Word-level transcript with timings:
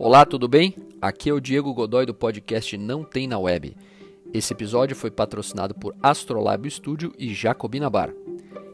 Olá, 0.00 0.24
tudo 0.24 0.46
bem? 0.46 0.76
Aqui 1.02 1.28
é 1.28 1.32
o 1.32 1.40
Diego 1.40 1.74
Godoy 1.74 2.06
do 2.06 2.14
podcast 2.14 2.78
Não 2.78 3.02
Tem 3.02 3.26
na 3.26 3.36
Web. 3.36 3.76
Esse 4.32 4.52
episódio 4.52 4.94
foi 4.94 5.10
patrocinado 5.10 5.74
por 5.74 5.92
Astrolabio 6.00 6.70
Studio 6.70 7.12
e 7.18 7.34
Jacobina 7.34 7.90
Bar. 7.90 8.14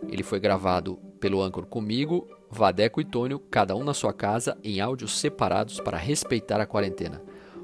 Ele 0.07 0.23
foi 0.23 0.39
gravado 0.39 0.99
pelo 1.19 1.41
Anchor 1.41 1.65
comigo, 1.65 2.29
Vadeco 2.51 3.01
e 3.01 3.07
Tônio, 3.07 3.39
cada 3.39 3.75
um 3.75 3.83
na 3.83 3.95
sua 3.95 4.13
casa, 4.13 4.59
em 4.63 4.83
áudios 4.83 5.19
separados 5.19 5.81
para 5.81 5.97
respeitar 5.97 6.61
a 6.61 6.67
quarentena. 6.67 7.23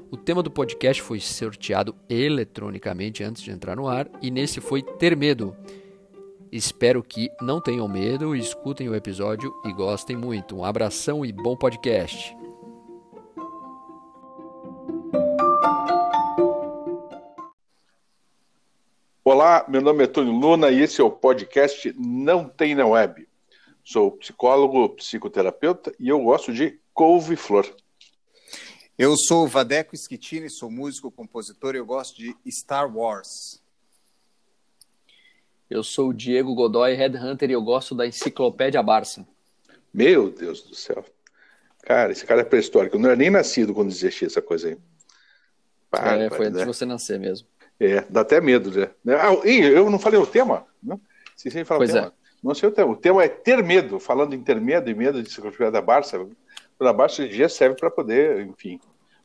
O 0.09 0.17
tema 0.17 0.41
do 0.41 0.49
podcast 0.49 0.99
foi 0.99 1.19
sorteado 1.19 1.95
eletronicamente 2.09 3.23
antes 3.23 3.43
de 3.43 3.51
entrar 3.51 3.75
no 3.75 3.87
ar 3.87 4.09
e 4.23 4.31
nesse 4.31 4.59
foi 4.59 4.81
Ter 4.81 5.15
Medo. 5.15 5.55
Espero 6.51 7.03
que 7.03 7.29
não 7.39 7.61
tenham 7.61 7.87
medo, 7.87 8.35
escutem 8.35 8.89
o 8.89 8.95
episódio 8.95 9.53
e 9.63 9.71
gostem 9.71 10.17
muito. 10.17 10.57
Um 10.57 10.65
abração 10.65 11.23
e 11.23 11.31
bom 11.31 11.55
podcast. 11.55 12.40
Olá, 19.41 19.65
meu 19.67 19.81
nome 19.81 20.03
é 20.03 20.07
Tônio 20.07 20.33
Luna 20.33 20.69
e 20.69 20.81
esse 20.81 21.01
é 21.01 21.03
o 21.03 21.09
podcast 21.09 21.91
Não 21.97 22.47
Tem 22.47 22.75
na 22.75 22.85
Web. 22.85 23.27
Sou 23.83 24.11
psicólogo, 24.11 24.89
psicoterapeuta 24.89 25.91
e 25.99 26.09
eu 26.09 26.21
gosto 26.21 26.53
de 26.53 26.79
couve-flor. 26.93 27.65
Eu 28.95 29.17
sou 29.17 29.47
Vadeco 29.47 29.97
Schettini, 29.97 30.47
sou 30.47 30.69
músico, 30.69 31.09
compositor 31.09 31.73
e 31.73 31.79
eu 31.79 31.85
gosto 31.87 32.17
de 32.17 32.37
Star 32.51 32.95
Wars. 32.95 33.59
Eu 35.67 35.83
sou 35.83 36.09
o 36.09 36.13
Diego 36.13 36.53
Godoy, 36.53 36.93
Headhunter, 36.93 37.49
e 37.49 37.53
eu 37.53 37.63
gosto 37.63 37.95
da 37.95 38.05
Enciclopédia 38.05 38.83
Barça. 38.83 39.27
Meu 39.91 40.29
Deus 40.29 40.61
do 40.61 40.75
céu. 40.75 41.03
Cara, 41.81 42.11
esse 42.11 42.27
cara 42.27 42.41
é 42.41 42.45
pré-histórico. 42.45 42.95
Eu 42.95 42.99
não 42.99 43.09
era 43.09 43.17
nem 43.17 43.31
nascido 43.31 43.73
quando 43.73 43.89
existia 43.89 44.27
essa 44.27 44.39
coisa 44.39 44.67
aí. 44.67 44.77
é, 46.25 46.29
foi 46.29 46.45
antes 46.45 46.59
né? 46.59 46.59
de 46.59 46.67
você 46.67 46.85
nascer 46.85 47.19
mesmo. 47.19 47.47
É, 47.83 48.05
dá 48.07 48.21
até 48.21 48.39
medo, 48.39 48.69
né? 49.03 49.15
Ah, 49.19 49.33
eu 49.47 49.89
não 49.89 49.97
falei 49.97 50.19
o 50.19 50.27
tema, 50.27 50.67
né? 50.83 50.99
Se 51.35 51.49
você 51.49 51.65
falar 51.65 51.79
pois 51.79 51.89
o 51.89 51.93
tema. 51.93 52.07
é. 52.07 52.11
Não 52.43 52.53
sei 52.53 52.69
o 52.69 52.71
tema. 52.71 52.91
O 52.91 52.95
tema 52.95 53.23
é 53.23 53.27
ter 53.27 53.63
medo. 53.63 53.99
Falando 53.99 54.35
em 54.35 54.43
ter 54.43 54.61
medo 54.61 54.87
e 54.87 54.93
medo 54.93 55.19
de 55.21 55.27
Enciclopédia 55.27 55.71
da 55.71 55.81
Barça. 55.81 56.23
A 56.79 56.93
Barça 56.93 57.23
em 57.23 57.29
dia 57.29 57.49
serve 57.49 57.75
para 57.75 57.89
poder, 57.89 58.41
enfim, 58.45 58.79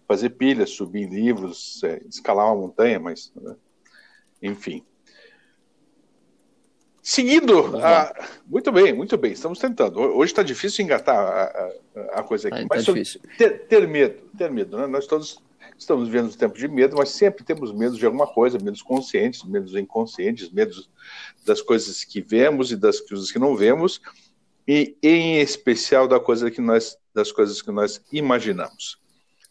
fazer 0.08 0.30
pilhas, 0.30 0.70
subir 0.70 1.02
em 1.02 1.10
livros, 1.10 1.82
é, 1.84 2.00
escalar 2.08 2.46
uma 2.46 2.62
montanha, 2.62 2.98
mas, 2.98 3.30
né? 3.36 3.54
enfim. 4.42 4.82
Seguindo, 7.02 7.76
a... 7.78 8.12
muito 8.46 8.72
bem, 8.72 8.92
muito 8.92 9.16
bem, 9.18 9.32
estamos 9.32 9.58
tentando. 9.58 10.00
Hoje 10.00 10.32
está 10.32 10.42
difícil 10.42 10.84
engatar 10.84 11.14
a, 11.16 11.42
a, 11.44 12.20
a 12.20 12.22
coisa 12.22 12.48
aqui, 12.48 12.62
Ah, 12.62 12.66
mas 12.68 12.84
tá 12.84 12.92
difícil. 12.92 13.20
ter, 13.36 13.66
ter 13.66 13.86
medo, 13.86 14.22
ter 14.36 14.50
medo, 14.50 14.76
né? 14.78 14.86
Nós 14.86 15.06
todos 15.06 15.40
estamos 15.78 16.08
vivendo 16.08 16.28
um 16.28 16.36
tempo 16.36 16.56
de 16.56 16.68
medo, 16.68 16.96
mas 16.96 17.10
sempre 17.10 17.44
temos 17.44 17.72
medo 17.72 17.96
de 17.96 18.04
alguma 18.04 18.26
coisa, 18.26 18.58
medos 18.58 18.82
conscientes, 18.82 19.44
medos 19.44 19.74
inconscientes, 19.74 20.50
medos 20.50 20.90
das 21.44 21.60
coisas 21.60 22.04
que 22.04 22.20
vemos 22.20 22.72
e 22.72 22.76
das 22.76 23.00
coisas 23.00 23.30
que 23.30 23.38
não 23.38 23.56
vemos, 23.56 24.00
e 24.66 24.96
em 25.02 25.38
especial 25.38 26.08
da 26.08 26.18
coisa 26.18 26.50
que 26.50 26.60
nós, 26.60 26.96
das 27.14 27.30
coisas 27.30 27.62
que 27.62 27.70
nós 27.70 28.02
imaginamos. 28.12 28.98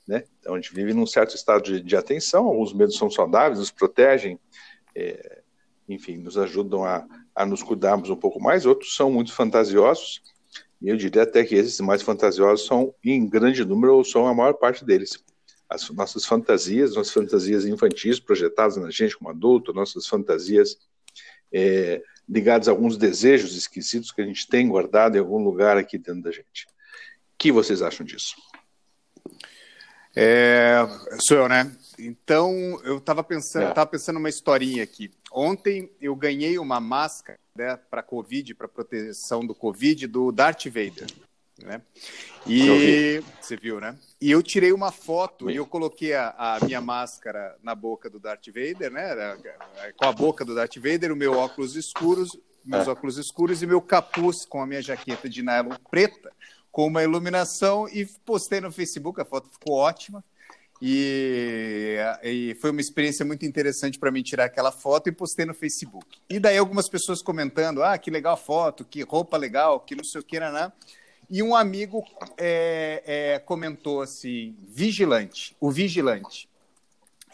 Né? 0.07 0.23
Então 0.39 0.53
a 0.53 0.59
gente 0.59 0.73
vive 0.73 0.93
num 0.93 1.05
certo 1.05 1.35
estado 1.35 1.63
de, 1.63 1.81
de 1.81 1.95
atenção, 1.95 2.45
alguns 2.45 2.73
medos 2.73 2.97
são 2.97 3.09
saudáveis, 3.09 3.59
nos 3.59 3.71
protegem, 3.71 4.39
é, 4.95 5.41
enfim, 5.87 6.17
nos 6.17 6.37
ajudam 6.37 6.83
a, 6.83 7.05
a 7.33 7.45
nos 7.45 7.63
cuidarmos 7.63 8.09
um 8.09 8.15
pouco 8.15 8.41
mais, 8.41 8.65
outros 8.65 8.95
são 8.95 9.11
muito 9.11 9.31
fantasiosos, 9.31 10.21
e 10.81 10.89
eu 10.89 10.97
diria 10.97 11.23
até 11.23 11.43
que 11.43 11.55
esses 11.55 11.79
mais 11.79 12.01
fantasiosos 12.01 12.65
são, 12.65 12.93
em 13.03 13.27
grande 13.27 13.63
número, 13.63 13.95
ou 13.95 14.03
são 14.03 14.27
a 14.27 14.33
maior 14.33 14.53
parte 14.53 14.85
deles. 14.85 15.23
As 15.69 15.89
nossas 15.89 16.25
fantasias, 16.25 16.95
nossas 16.95 17.13
fantasias 17.13 17.65
infantis 17.65 18.19
projetadas 18.19 18.77
na 18.77 18.91
gente 18.91 19.17
como 19.17 19.29
adulto, 19.29 19.73
nossas 19.73 20.05
fantasias 20.07 20.77
é, 21.51 22.01
ligadas 22.27 22.67
a 22.67 22.71
alguns 22.71 22.97
desejos 22.97 23.55
esquisitos 23.55 24.11
que 24.11 24.21
a 24.21 24.25
gente 24.25 24.47
tem 24.47 24.67
guardado 24.67 25.15
em 25.15 25.19
algum 25.19 25.43
lugar 25.43 25.77
aqui 25.77 25.97
dentro 25.97 26.23
da 26.23 26.31
gente. 26.31 26.65
O 26.65 27.37
que 27.37 27.51
vocês 27.51 27.81
acham 27.81 28.05
disso? 28.05 28.35
É, 30.15 30.77
sou 31.27 31.37
eu, 31.37 31.49
né? 31.49 31.75
Então, 31.99 32.79
eu 32.83 32.97
estava 32.97 33.23
pensando, 33.23 33.65
É. 33.65 33.73
tava 33.73 33.89
pensando 33.89 34.17
uma 34.17 34.29
historinha 34.29 34.83
aqui. 34.83 35.11
Ontem 35.31 35.91
eu 35.99 36.15
ganhei 36.15 36.57
uma 36.57 36.79
máscara 36.79 37.37
né, 37.55 37.77
para 37.89 38.01
Covid, 38.01 38.53
para 38.55 38.67
proteção 38.67 39.45
do 39.45 39.53
Covid, 39.53 40.07
do 40.07 40.31
Darth 40.31 40.65
Vader. 40.65 41.07
Né? 41.63 41.81
E 42.45 43.23
você 43.41 43.55
viu, 43.55 43.79
né? 43.79 43.97
E 44.19 44.29
eu 44.29 44.43
tirei 44.43 44.73
uma 44.73 44.91
foto 44.91 45.49
e 45.49 45.55
eu 45.55 45.65
coloquei 45.65 46.13
a, 46.13 46.35
a 46.37 46.65
minha 46.65 46.81
máscara 46.81 47.55
na 47.63 47.73
boca 47.73 48.09
do 48.09 48.19
Darth 48.19 48.47
Vader, 48.47 48.91
né? 48.91 49.37
Com 49.95 50.05
a 50.05 50.11
boca 50.11 50.43
do 50.43 50.53
Darth 50.53 50.75
Vader, 50.75 51.13
o 51.13 51.15
meu 51.15 51.33
óculos 51.33 51.75
escuros, 51.75 52.37
meus 52.63 52.87
É. 52.87 52.91
óculos 52.91 53.17
escuros 53.17 53.63
e 53.63 53.67
meu 53.67 53.81
capuz 53.81 54.45
com 54.45 54.61
a 54.61 54.67
minha 54.67 54.81
jaqueta 54.81 55.29
de 55.29 55.41
nylon 55.41 55.75
preta, 55.89 56.31
com 56.71 56.87
uma 56.87 57.01
iluminação 57.03 57.87
e 57.87 58.05
postei 58.25 58.59
no 58.59 58.71
Facebook. 58.71 59.21
A 59.21 59.25
foto 59.25 59.49
ficou 59.49 59.75
ótima. 59.75 60.23
E, 60.81 61.95
e 62.21 62.53
foi 62.59 62.69
uma 62.71 62.81
experiência 62.81 63.23
muito 63.23 63.45
interessante 63.45 63.97
para 63.97 64.11
mim 64.11 64.21
tirar 64.21 64.43
aquela 64.43 64.73
foto 64.73 65.07
e 65.07 65.11
postei 65.11 65.45
no 65.45 65.53
Facebook. 65.53 66.05
E 66.29 66.37
daí 66.37 66.57
algumas 66.57 66.89
pessoas 66.89 67.21
comentando: 67.21 67.81
ah, 67.81 67.97
que 67.97 68.11
legal 68.11 68.33
a 68.33 68.37
foto, 68.37 68.83
que 68.83 69.01
roupa 69.03 69.37
legal, 69.37 69.79
que 69.79 69.95
não 69.95 70.03
sei 70.03 70.19
o 70.19 70.23
que, 70.23 70.37
né? 70.37 70.71
E 71.29 71.41
um 71.41 71.55
amigo 71.55 72.03
é, 72.37 73.03
é, 73.05 73.39
comentou 73.39 74.01
assim: 74.01 74.55
vigilante, 74.67 75.55
o 75.59 75.71
vigilante. 75.71 76.49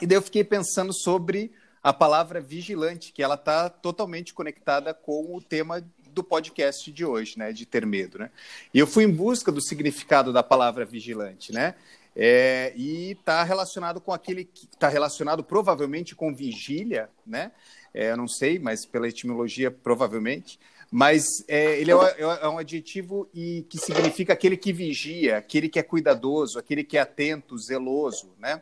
E 0.02 0.08
daí 0.08 0.18
eu 0.18 0.22
fiquei 0.22 0.44
pensando 0.44 0.94
sobre 0.94 1.52
a 1.84 1.92
palavra 1.92 2.40
vigilante, 2.40 3.12
que 3.12 3.24
ela 3.24 3.36
está 3.36 3.70
totalmente 3.70 4.34
conectada 4.34 4.94
com 4.94 5.36
o 5.36 5.42
tema 5.42 5.84
do 6.12 6.24
podcast 6.24 6.92
de 6.92 7.06
hoje, 7.06 7.38
né? 7.38 7.52
De 7.52 7.66
ter 7.66 7.86
medo, 7.86 8.20
né? 8.20 8.30
E 8.74 8.80
eu 8.80 8.88
fui 8.88 9.04
em 9.04 9.12
busca 9.12 9.52
do 9.52 9.62
significado 9.62 10.32
da 10.32 10.44
palavra 10.44 10.86
vigilante, 10.86 11.52
né? 11.52 11.76
É, 12.16 12.74
e 12.76 13.12
está 13.12 13.42
relacionado 13.44 14.02
com 14.02 14.12
aquele 14.12 14.44
que 14.44 14.66
está 14.66 14.90
relacionado 14.90 15.44
provavelmente 15.44 16.14
com 16.14 16.36
vigília, 16.36 17.10
né? 17.26 17.52
É, 17.94 18.12
eu 18.12 18.18
não 18.18 18.28
sei, 18.28 18.60
mas 18.60 18.86
pela 18.86 19.08
etimologia 19.08 19.72
provavelmente. 19.72 20.60
Mas 20.94 21.24
é, 21.48 21.80
ele 21.80 21.90
é, 21.90 21.96
um- 21.96 22.04
é 22.04 22.50
um 22.50 22.58
adjetivo 22.58 23.30
e 23.34 23.66
que 23.70 23.78
significa 23.78 24.34
aquele 24.34 24.58
que 24.58 24.74
vigia, 24.74 25.38
aquele 25.38 25.70
que 25.70 25.80
é 25.80 25.84
cuidadoso, 25.84 26.60
aquele 26.60 26.84
que 26.84 26.98
é 26.98 27.02
atento, 27.02 27.58
zeloso, 27.58 28.34
né? 28.38 28.62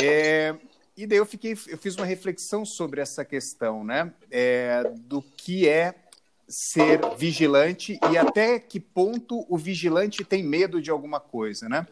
É, 0.00 0.54
e 0.96 1.06
daí 1.06 1.18
eu 1.18 1.26
fiquei, 1.26 1.52
eu 1.68 1.76
fiz 1.76 1.94
uma 1.94 2.06
reflexão 2.06 2.64
sobre 2.64 3.02
essa 3.02 3.22
questão, 3.22 3.84
né? 3.84 4.10
É, 4.30 4.82
do 4.96 5.20
que 5.20 5.68
é 5.68 5.94
ser 6.48 7.00
vigilante 7.18 8.00
e 8.10 8.16
até 8.16 8.58
que 8.58 8.80
ponto 8.80 9.44
o 9.50 9.58
vigilante 9.58 10.24
tem 10.24 10.42
medo 10.42 10.80
de 10.80 10.90
alguma 10.90 11.20
coisa, 11.20 11.68
né? 11.68 11.86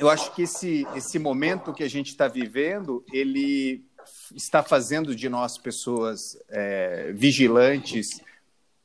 Eu 0.00 0.10
acho 0.10 0.34
que 0.34 0.42
esse, 0.42 0.84
esse 0.96 1.20
momento 1.20 1.72
que 1.72 1.84
a 1.84 1.88
gente 1.88 2.08
está 2.08 2.26
vivendo, 2.26 3.04
ele 3.12 3.84
está 4.34 4.62
fazendo 4.62 5.14
de 5.14 5.28
nós 5.28 5.58
pessoas 5.58 6.36
é, 6.48 7.12
vigilantes 7.12 8.20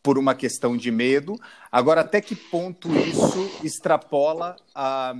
por 0.01 0.17
uma 0.17 0.33
questão 0.33 0.77
de 0.77 0.91
medo. 0.91 1.39
Agora, 1.71 2.01
até 2.01 2.21
que 2.21 2.35
ponto 2.35 2.89
isso 2.95 3.59
extrapola 3.63 4.55
a, 4.73 5.13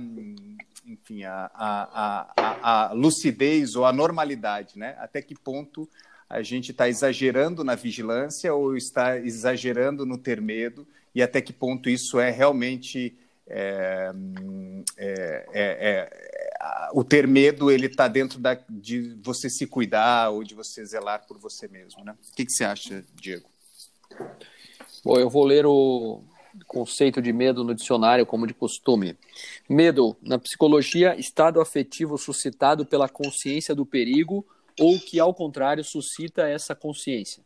enfim, 0.86 1.24
a, 1.24 1.50
a, 1.54 2.32
a, 2.36 2.88
a 2.88 2.92
lucidez 2.92 3.76
ou 3.76 3.84
a 3.84 3.92
normalidade, 3.92 4.78
né? 4.78 4.96
Até 4.98 5.22
que 5.22 5.34
ponto 5.34 5.88
a 6.28 6.42
gente 6.42 6.70
está 6.70 6.88
exagerando 6.88 7.64
na 7.64 7.74
vigilância 7.74 8.54
ou 8.54 8.76
está 8.76 9.18
exagerando 9.18 10.06
no 10.06 10.16
ter 10.16 10.40
medo 10.40 10.86
e 11.14 11.22
até 11.22 11.40
que 11.40 11.52
ponto 11.52 11.90
isso 11.90 12.20
é 12.20 12.30
realmente 12.30 13.16
é, 13.46 14.12
é, 14.96 15.46
é, 15.52 15.52
é, 15.52 16.39
o 16.92 17.02
ter 17.02 17.26
medo 17.26 17.70
ele 17.70 17.86
está 17.86 18.08
dentro 18.08 18.38
da, 18.38 18.54
de 18.68 19.14
você 19.22 19.48
se 19.48 19.66
cuidar 19.66 20.30
ou 20.30 20.44
de 20.44 20.54
você 20.54 20.84
zelar 20.84 21.26
por 21.26 21.38
você 21.38 21.68
mesmo, 21.68 22.04
né? 22.04 22.14
O 22.32 22.34
que, 22.34 22.44
que 22.44 22.52
você 22.52 22.64
acha, 22.64 23.04
Diego? 23.14 23.48
Bom, 25.04 25.18
eu 25.18 25.30
vou 25.30 25.44
ler 25.44 25.64
o 25.64 26.22
conceito 26.66 27.22
de 27.22 27.32
medo 27.32 27.64
no 27.64 27.74
dicionário, 27.74 28.26
como 28.26 28.46
de 28.46 28.52
costume. 28.52 29.16
Medo, 29.68 30.16
na 30.20 30.38
psicologia, 30.38 31.18
estado 31.18 31.60
afetivo 31.60 32.18
suscitado 32.18 32.84
pela 32.84 33.08
consciência 33.08 33.74
do 33.74 33.86
perigo 33.86 34.46
ou 34.78 34.98
que, 34.98 35.18
ao 35.18 35.32
contrário, 35.32 35.84
suscita 35.84 36.48
essa 36.48 36.74
consciência. 36.74 37.42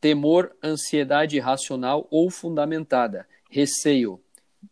Temor, 0.00 0.54
ansiedade 0.62 1.36
irracional 1.36 2.06
ou 2.10 2.30
fundamentada. 2.30 3.26
Receio. 3.50 4.20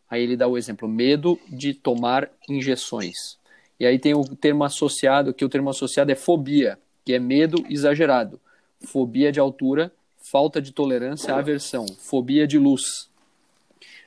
Aí 0.08 0.22
ele 0.22 0.36
dá 0.36 0.46
o 0.48 0.58
exemplo: 0.58 0.88
medo 0.88 1.38
de 1.48 1.74
tomar 1.74 2.30
injeções. 2.48 3.38
E 3.78 3.86
aí 3.86 3.98
tem 3.98 4.14
o 4.14 4.24
termo 4.24 4.64
associado, 4.64 5.34
que 5.34 5.44
o 5.44 5.48
termo 5.48 5.70
associado 5.70 6.10
é 6.10 6.14
fobia, 6.14 6.78
que 7.04 7.12
é 7.12 7.18
medo 7.18 7.64
exagerado. 7.68 8.40
Fobia 8.86 9.32
de 9.32 9.40
altura, 9.40 9.92
falta 10.30 10.60
de 10.60 10.72
tolerância 10.72 11.34
aversão. 11.34 11.86
Fobia 11.98 12.46
de 12.46 12.58
luz. 12.58 13.08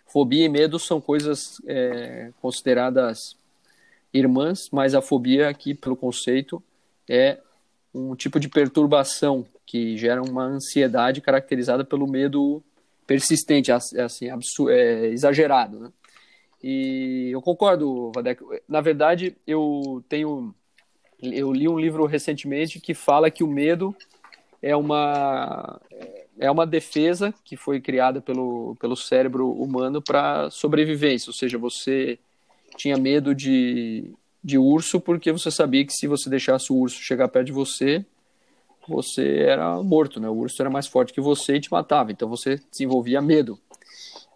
fobia 0.06 0.46
e 0.46 0.50
medo 0.50 0.80
são 0.80 1.02
coisas 1.02 1.62
é, 1.68 2.32
consideradas 2.42 3.36
irmãs, 4.14 4.70
mas 4.72 4.96
a 4.96 5.02
fobia 5.02 5.50
aqui, 5.50 5.74
pelo 5.74 5.96
conceito, 5.96 6.64
é 7.08 7.38
um 7.94 8.16
tipo 8.16 8.40
de 8.40 8.50
perturbação 8.50 9.46
que 9.66 9.98
gera 9.98 10.22
uma 10.22 10.44
ansiedade 10.44 11.22
caracterizada 11.22 11.84
pelo 11.84 12.08
medo 12.08 12.64
persistente, 13.06 13.72
assim, 13.72 14.28
é, 14.70 15.08
exagerado, 15.08 15.80
né? 15.80 15.90
E 16.64 17.30
eu 17.32 17.42
concordo, 17.42 18.12
Vadek. 18.14 18.44
Na 18.68 18.82
verdade, 18.82 19.36
eu 19.46 20.04
tenho 20.10 20.54
eu 21.22 21.52
li 21.52 21.68
um 21.68 21.80
livro 21.80 22.06
recentemente 22.06 22.80
que 22.80 22.94
fala 22.94 23.32
que 23.32 23.44
o 23.44 23.48
medo 23.48 23.96
é 24.62 24.76
uma 24.76 25.80
é 26.40 26.52
uma 26.52 26.68
defesa 26.68 27.34
que 27.44 27.58
foi 27.58 27.82
criada 27.82 28.22
pelo, 28.22 28.76
pelo 28.80 28.96
cérebro 28.96 29.52
humano 29.52 30.02
para 30.02 30.52
sobrevivência, 30.52 31.30
ou 31.32 31.34
seja, 31.34 31.58
você 31.58 32.20
tinha 32.76 32.96
medo 32.96 33.34
de, 33.34 34.12
de 34.44 34.56
urso 34.56 35.02
porque 35.02 35.32
você 35.32 35.50
sabia 35.50 35.84
que 35.84 35.92
se 35.94 36.06
você 36.06 36.30
deixasse 36.30 36.72
o 36.72 36.76
urso 36.76 37.02
chegar 37.02 37.28
perto 37.28 37.48
de 37.48 37.52
você, 37.52 38.06
você 38.88 39.40
era 39.40 39.82
morto, 39.82 40.20
né? 40.20 40.30
O 40.30 40.36
urso 40.36 40.62
era 40.62 40.70
mais 40.70 40.86
forte 40.86 41.12
que 41.12 41.20
você 41.20 41.56
e 41.56 41.60
te 41.60 41.72
matava, 41.72 42.12
então 42.12 42.30
você 42.30 42.60
desenvolvia 42.72 43.20
medo. 43.20 43.60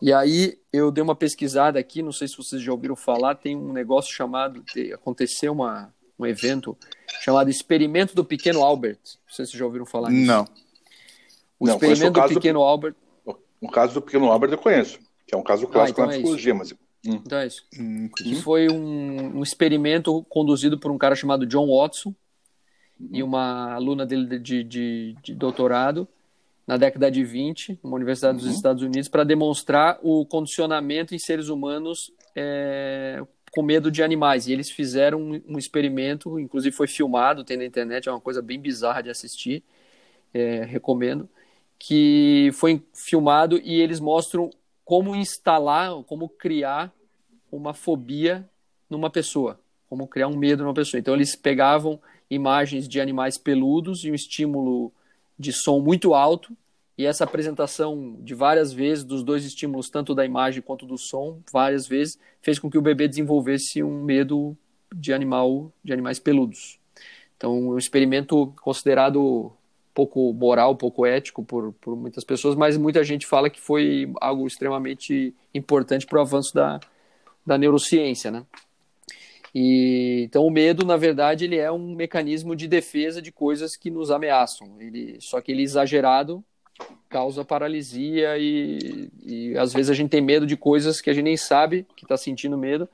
E 0.01 0.12
aí 0.12 0.57
eu 0.74 0.92
dei 0.92 1.03
uma 1.03 1.15
pesquisada 1.15 1.77
aqui, 1.80 2.01
não 2.01 2.12
sei 2.12 2.27
se 2.27 2.36
vocês 2.36 2.62
já 2.62 2.71
ouviram 2.71 2.95
falar, 2.95 3.36
tem 3.36 3.56
um 3.56 3.71
negócio 3.71 4.12
chamado, 4.12 4.63
aconteceu 4.94 5.53
uma, 5.53 5.94
um 6.18 6.25
evento 6.25 6.75
chamado 7.21 7.50
Experimento 7.50 8.15
do 8.15 8.25
Pequeno 8.25 8.63
Albert. 8.63 8.98
Não 8.98 9.33
sei 9.33 9.45
se 9.45 9.51
vocês 9.51 9.59
já 9.59 9.65
ouviram 9.65 9.86
falar 9.86 10.09
nisso. 10.09 10.25
Não. 10.25 10.48
O 11.59 11.68
não, 11.68 11.75
experimento 11.75 12.19
o 12.19 12.27
do 12.27 12.33
Pequeno 12.33 12.59
do, 12.59 12.65
Albert. 12.65 12.95
O 13.62 13.69
caso 13.69 13.94
do 13.94 14.01
Pequeno 14.01 14.31
Albert 14.31 14.51
eu 14.51 14.57
conheço, 14.57 15.00
que 15.27 15.36
é 15.36 15.38
um 15.38 15.44
caso 15.44 15.68
clássico 15.68 16.01
ah, 16.01 16.06
então 16.06 16.07
na 16.07 16.13
é 16.13 16.15
psicologia, 16.15 16.56
mas. 16.56 16.71
Hum. 16.71 17.21
Então 17.24 17.38
é 17.38 17.48
isso. 17.48 17.63
Hum, 17.80 18.09
que 18.18 18.36
foi 18.36 18.69
um, 18.69 19.38
um, 19.38 19.44
experimento 19.44 20.25
conduzido 20.30 20.80
por 20.80 20.92
um 20.92 20.98
cara 20.98 21.15
chamado 21.15 21.45
John 21.45 21.68
Watson 21.68 22.09
hum. 23.00 23.09
e 23.12 23.21
uma 23.21 23.74
aluna 23.74 24.03
dele 24.03 24.39
de, 24.39 24.63
de, 24.63 25.15
de 25.24 25.36
doutorado 25.36 26.07
na 26.66 26.78
década 26.78 27.10
de 27.12 27.24
20, 27.24 27.80
numa 27.84 27.96
universidade 27.96 28.38
uhum. 28.38 28.46
dos 28.46 28.56
Estados 28.56 28.84
Unidos, 28.84 29.10
para 29.10 29.24
demonstrar 29.24 30.00
o 30.02 30.25
condicionamento 30.25 31.13
em 31.13 31.19
seres 31.19 31.50
humanos 31.50 32.12
é, 32.36 33.22
com 33.52 33.62
medo 33.62 33.92
de 33.92 34.02
animais. 34.02 34.48
E 34.48 34.54
eles 34.54 34.69
fizeram 34.69 35.19
um, 35.22 35.42
um, 35.50 35.58
experimento, 35.58 36.40
inclusive 36.40 36.75
foi 36.75 36.88
filmado, 36.88 37.44
tem 37.44 37.58
na 37.58 37.66
internet, 37.66 38.08
é 38.08 38.12
uma 38.12 38.22
coisa 38.22 38.42
bem 38.42 38.60
bizarra 38.60 39.02
de 39.02 39.10
assistir, 39.10 39.63
é, 40.34 40.63
recomendo, 40.63 41.28
que 41.78 42.52
foi 42.54 42.81
filmado 42.94 43.60
e 43.63 43.81
eles 43.81 44.00
mostram 44.00 44.50
como 44.86 45.16
instalar, 45.16 45.92
como 46.04 46.30
criar 46.30 46.94
uma 47.52 47.74
fobia 47.74 48.48
numa 48.90 49.10
pessoa, 49.10 49.60
como 49.90 50.08
criar 50.08 50.28
um 50.28 50.38
medo 50.38 50.63
numa 50.63 50.74
pessoa. 50.74 51.00
Então 51.00 51.13
eles 51.13 51.36
pegavam 51.36 52.00
imagens 52.30 52.88
de 52.88 53.02
animais 53.02 53.38
peludos 53.38 54.06
e 54.06 54.12
um 54.12 54.16
estímulo 54.16 54.94
de 55.41 55.51
som 55.51 55.79
muito 55.79 56.13
alto 56.13 56.55
e 56.97 57.05
essa 57.05 57.23
apresentação 57.23 58.15
de 58.19 58.35
várias 58.35 58.71
vezes 58.71 59.03
dos 59.03 59.23
dois 59.23 59.43
estímulos, 59.43 59.89
tanto 59.89 60.13
da 60.13 60.23
imagem 60.23 60.61
quanto 60.61 60.85
do 60.85 60.97
som, 60.97 61.39
várias 61.51 61.88
vezes, 61.88 62.19
fez 62.41 62.59
com 62.59 62.69
que 62.69 62.77
o 62.77 62.81
bebê 62.81 63.07
desenvolvesse 63.07 63.81
um 63.81 64.03
medo 64.03 64.55
de 64.93 65.11
animal, 65.11 65.71
de 65.83 65.91
animais 65.91 66.19
peludos. 66.19 66.79
Então, 67.35 67.69
um 67.69 67.77
experimento 67.77 68.53
considerado 68.61 69.51
pouco 69.95 70.31
moral, 70.31 70.75
pouco 70.75 71.05
ético 71.05 71.43
por, 71.43 71.73
por 71.73 71.95
muitas 71.95 72.23
pessoas, 72.23 72.55
mas 72.55 72.77
muita 72.77 73.03
gente 73.03 73.25
fala 73.25 73.49
que 73.49 73.59
foi 73.59 74.11
algo 74.21 74.45
extremamente 74.45 75.33
importante 75.53 76.05
para 76.05 76.19
o 76.19 76.21
avanço 76.21 76.53
da, 76.53 76.79
da 77.45 77.57
neurociência, 77.57 78.29
né? 78.29 78.45
E, 79.53 80.24
então 80.25 80.45
o 80.45 80.50
medo, 80.50 80.86
na 80.86 80.95
verdade, 80.95 81.45
ele 81.45 81.57
é 81.57 81.71
um 81.71 81.94
mecanismo 81.94 82.56
de 82.56 82.68
defesa 82.68 83.21
de 83.21 83.31
coisas 83.31 83.75
que 83.75 83.89
nos 83.89 84.09
ameaçam. 84.09 84.77
Ele, 84.80 85.18
só 85.19 85.42
que 85.42 85.51
ele 85.51 85.63
exagerado 85.63 86.44
causa 87.09 87.45
paralisia 87.45 88.38
e, 88.38 89.09
e 89.21 89.57
às 89.57 89.74
vezes 89.74 89.89
a 89.89 89.94
gente 89.94 90.09
tem 90.09 90.21
medo 90.21 90.48
de 90.48 90.57
coisas 90.57 91.01
que 91.01 91.09
a 91.09 91.13
gente 91.13 91.25
nem 91.25 91.38
sabe 91.38 91.86
que 91.95 92.06
está 92.06 92.18
sentindo 92.18 92.57
medo 92.57 92.89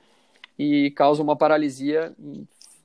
e 0.58 0.90
causa 0.90 1.22
uma 1.22 1.36
paralisia 1.36 2.12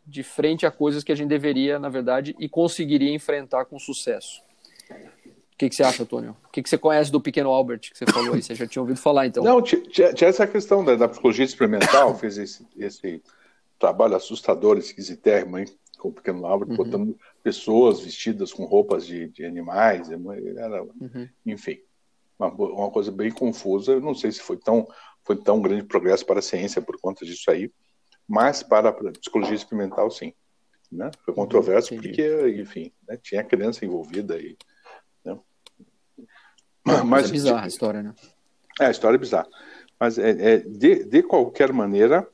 de 0.05 0.21
frente 0.21 0.65
a 0.65 0.71
coisas 0.71 1.03
que 1.03 1.11
a 1.11 1.15
gente 1.15 1.29
deveria, 1.29 1.79
na 1.79 1.89
verdade, 1.89 2.35
e 2.39 2.47
conseguiria 2.47 3.13
enfrentar 3.13 3.65
com 3.65 3.79
sucesso. 3.79 4.41
O 4.89 5.57
que, 5.57 5.69
que 5.69 5.75
você 5.75 5.83
acha, 5.83 6.03
Antônio? 6.03 6.35
O 6.45 6.51
que, 6.51 6.61
que 6.61 6.69
você 6.69 6.77
conhece 6.77 7.11
do 7.11 7.21
pequeno 7.21 7.49
Albert 7.49 7.79
que 7.91 7.97
você 7.97 8.05
falou 8.05 8.33
aí? 8.33 8.41
Você 8.41 8.53
já 8.53 8.67
tinha 8.67 8.81
ouvido 8.81 8.99
falar, 8.99 9.27
então? 9.27 9.43
Não, 9.43 9.61
tinha, 9.61 9.81
essa 10.21 10.45
questão 10.45 10.83
da, 10.83 10.95
da 10.95 11.07
psicologia 11.07 11.45
experimental, 11.45 12.15
fez 12.17 12.37
esse, 12.37 12.67
esse 12.77 13.21
trabalho 13.83 14.15
assustador, 14.15 14.77
esquisitérrimo, 14.77 15.57
hein? 15.57 15.65
com 15.97 16.07
o 16.07 16.13
pequeno 16.13 16.45
Albert, 16.45 16.69
uhum. 16.69 16.75
botando 16.77 17.19
pessoas 17.43 17.99
vestidas 17.99 18.53
com 18.53 18.63
roupas 18.63 19.05
de, 19.05 19.27
de 19.27 19.43
animais, 19.43 20.09
é 20.09 20.15
era, 20.57 20.83
uhum. 20.83 21.27
enfim, 21.45 21.81
uma, 22.39 22.47
uma, 22.47 22.89
coisa 22.89 23.11
bem 23.11 23.29
confusa. 23.29 23.91
Eu 23.91 23.99
não 24.01 24.15
sei 24.15 24.31
se 24.31 24.41
foi 24.41 24.55
tão, 24.55 24.87
foi 25.23 25.35
tão 25.35 25.61
grande 25.61 25.83
progresso 25.83 26.25
para 26.25 26.39
a 26.39 26.41
ciência 26.41 26.81
por 26.81 26.97
conta 26.99 27.25
disso 27.25 27.51
aí, 27.51 27.69
mas 28.25 28.63
para 28.63 28.89
a 28.89 28.93
psicologia 28.93 29.55
experimental, 29.55 30.09
sim. 30.09 30.33
Né? 30.89 31.11
Foi 31.25 31.33
uhum, 31.33 31.41
controverso 31.41 31.93
uhum, 31.93 32.01
porque, 32.01 32.57
enfim, 32.57 32.91
né? 33.05 33.17
tinha 33.21 33.43
criança 33.43 33.83
envolvida 33.83 34.35
aí. 34.35 34.57
Né? 35.25 35.37
Mas, 37.05 37.29
é 37.29 37.31
bizarra 37.31 37.65
a 37.65 37.67
história, 37.67 38.01
né? 38.01 38.13
É, 38.79 38.85
a 38.85 38.91
história 38.91 39.15
é 39.17 39.19
bizarra. 39.19 39.47
Mas 39.99 40.17
é, 40.17 40.53
é 40.53 40.57
de, 40.57 41.03
de 41.03 41.23
qualquer 41.23 41.71
maneira, 41.73 42.27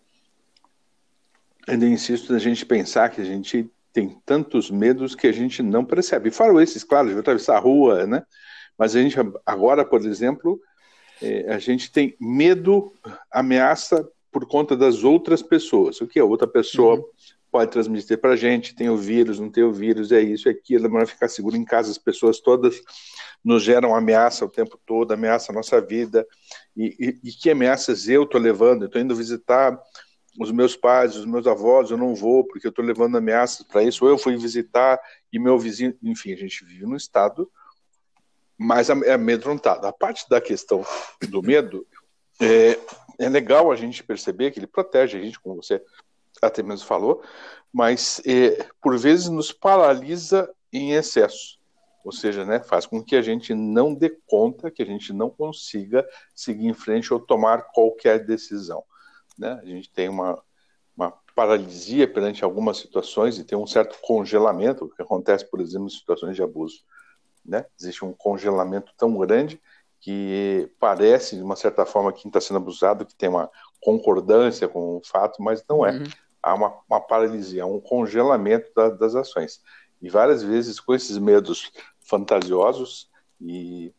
ainda 1.70 1.86
insisto 1.86 2.34
na 2.34 2.40
gente 2.40 2.66
pensar 2.66 3.10
que 3.10 3.22
a 3.22 3.26
gente 3.26 3.70
tem 3.94 4.18
tantos 4.26 4.70
medos 4.70 5.16
que 5.16 5.28
a 5.28 5.32
gente 5.32 5.62
não 5.62 5.84
percebe. 5.84 6.32
Falo 6.32 6.62
esses, 6.62 6.84
claro, 6.84 7.10
de 7.10 7.18
atravessar 7.18 7.58
a 7.58 7.60
rua, 7.60 8.06
né? 8.06 8.24
Mas 8.78 8.96
a 8.96 9.02
gente 9.02 9.16
agora, 9.46 9.84
por 9.84 10.06
exemplo, 10.06 10.60
é, 11.22 11.54
a 11.54 11.60
gente 11.60 11.92
tem 11.92 12.16
medo, 12.20 12.94
ameaça 13.32 14.08
por 14.32 14.48
conta 14.48 14.76
das 14.76 15.04
outras 15.04 15.42
pessoas. 15.42 16.00
O 16.02 16.08
que 16.08 16.20
a 16.20 16.26
outra 16.26 16.48
pessoa 16.48 16.96
uhum. 16.96 17.04
pode 17.52 17.72
transmitir 17.72 18.18
para 18.20 18.34
a 18.34 18.36
gente? 18.36 18.76
Tem 18.76 18.90
o 18.90 18.96
vírus, 18.96 19.40
não 19.40 19.50
tem 19.50 19.64
o 19.64 19.74
vírus, 19.74 20.12
é 20.12 20.22
isso, 20.22 20.48
é 20.48 20.52
aquilo, 20.52 20.86
é 20.86 20.90
melhor 20.90 21.08
ficar 21.08 21.28
seguro 21.28 21.58
em 21.58 21.66
casa. 21.66 21.92
As 21.92 21.98
pessoas 21.98 22.40
todas 22.40 22.80
nos 23.44 23.64
geram 23.64 23.96
ameaça 23.96 24.46
o 24.46 24.50
tempo 24.50 24.80
todo, 24.86 25.12
ameaça 25.12 25.52
a 25.52 25.56
nossa 25.56 25.82
vida. 25.82 26.26
E, 26.76 26.96
e, 27.00 27.30
e 27.30 27.32
que 27.32 27.50
ameaças 27.50 28.08
eu 28.08 28.24
estou 28.24 28.40
levando? 28.40 28.86
Estou 28.86 29.02
indo 29.02 29.16
visitar 29.16 29.78
os 30.40 30.52
meus 30.52 30.74
pais, 30.74 31.18
os 31.18 31.26
meus 31.26 31.46
avós, 31.46 31.92
eu 31.92 31.98
não 31.98 32.16
vou 32.16 32.46
porque 32.46 32.66
eu 32.66 32.70
estou 32.70 32.84
levando 32.84 33.18
ameaças 33.18 33.66
para 33.68 33.84
isso, 33.84 34.06
ou 34.06 34.10
eu 34.10 34.18
fui 34.18 34.38
visitar 34.38 34.98
e 35.34 35.38
meu 35.38 35.60
vizinho, 35.60 35.94
enfim, 36.02 36.32
a 36.32 36.38
gente 36.38 36.64
vive 36.64 36.86
num 36.86 36.96
estado 36.96 37.52
mais 38.58 38.90
amedrontado. 38.90 39.86
A 39.86 39.92
parte 39.92 40.28
da 40.30 40.40
questão 40.40 40.86
do 41.30 41.44
medo, 41.44 41.86
é, 42.42 42.80
é 43.20 43.28
legal 43.28 43.70
a 43.70 43.76
gente 43.76 44.02
perceber 44.02 44.52
que 44.52 44.60
ele 44.60 44.68
protege 44.68 45.18
a 45.18 45.22
gente, 45.22 45.38
como 45.40 45.62
você 45.62 45.84
até 46.42 46.64
mesmo 46.64 46.88
falou, 46.88 47.22
mas 47.72 48.22
é, 48.26 48.66
por 48.82 48.98
vezes 48.98 49.28
nos 49.28 49.52
paralisa 49.52 50.50
em 50.72 50.94
excesso. 50.94 51.60
Ou 52.06 52.14
seja, 52.14 52.46
né, 52.46 52.62
faz 52.62 52.86
com 52.86 53.04
que 53.04 53.18
a 53.18 53.22
gente 53.22 53.54
não 53.54 53.94
dê 53.94 54.18
conta, 54.26 54.72
que 54.72 54.82
a 54.82 54.86
gente 54.86 55.12
não 55.12 55.30
consiga 55.30 56.08
seguir 56.34 56.68
em 56.68 56.74
frente 56.74 57.14
ou 57.14 57.20
tomar 57.20 57.64
qualquer 57.74 58.26
decisão. 58.26 58.86
Né? 59.40 59.58
A 59.64 59.66
gente 59.66 59.90
tem 59.90 60.10
uma, 60.10 60.44
uma 60.96 61.14
paralisia 61.34 62.06
perante 62.12 62.44
algumas 62.44 62.78
situações 62.78 63.40
e 63.40 63.46
tem 63.46 63.58
um 63.58 63.66
certo 63.66 63.98
congelamento, 64.02 64.86
o 64.86 64.90
que 64.90 65.02
acontece, 65.02 65.50
por 65.50 65.62
exemplo, 65.62 65.88
em 65.88 65.90
situações 65.90 66.36
de 66.36 66.44
abuso. 66.44 66.84
Né? 67.46 67.66
Existe 67.80 68.04
um 68.04 68.12
congelamento 68.12 68.92
tão 68.98 69.18
grande 69.18 69.60
que 70.02 70.70
parece, 70.80 71.38
de 71.38 71.42
uma 71.42 71.56
certa 71.56 71.86
forma, 71.86 72.12
quem 72.12 72.28
está 72.28 72.42
sendo 72.42 72.58
abusado, 72.58 73.06
que 73.06 73.16
tem 73.16 73.30
uma 73.30 73.50
concordância 73.82 74.68
com 74.68 74.98
o 74.98 75.02
fato, 75.04 75.42
mas 75.42 75.64
não 75.70 75.86
é. 75.86 75.92
Uhum. 75.92 76.04
Há 76.42 76.54
uma, 76.54 76.78
uma 76.90 77.02
paralisia, 77.02 77.66
um 77.66 77.82
congelamento 77.82 78.72
da, 78.76 78.90
das 78.90 79.16
ações. 79.16 79.62
E 80.02 80.10
várias 80.10 80.42
vezes, 80.42 80.80
com 80.80 80.94
esses 80.94 81.18
medos 81.18 81.72
fantasiosos 82.00 83.10
e 83.42 83.94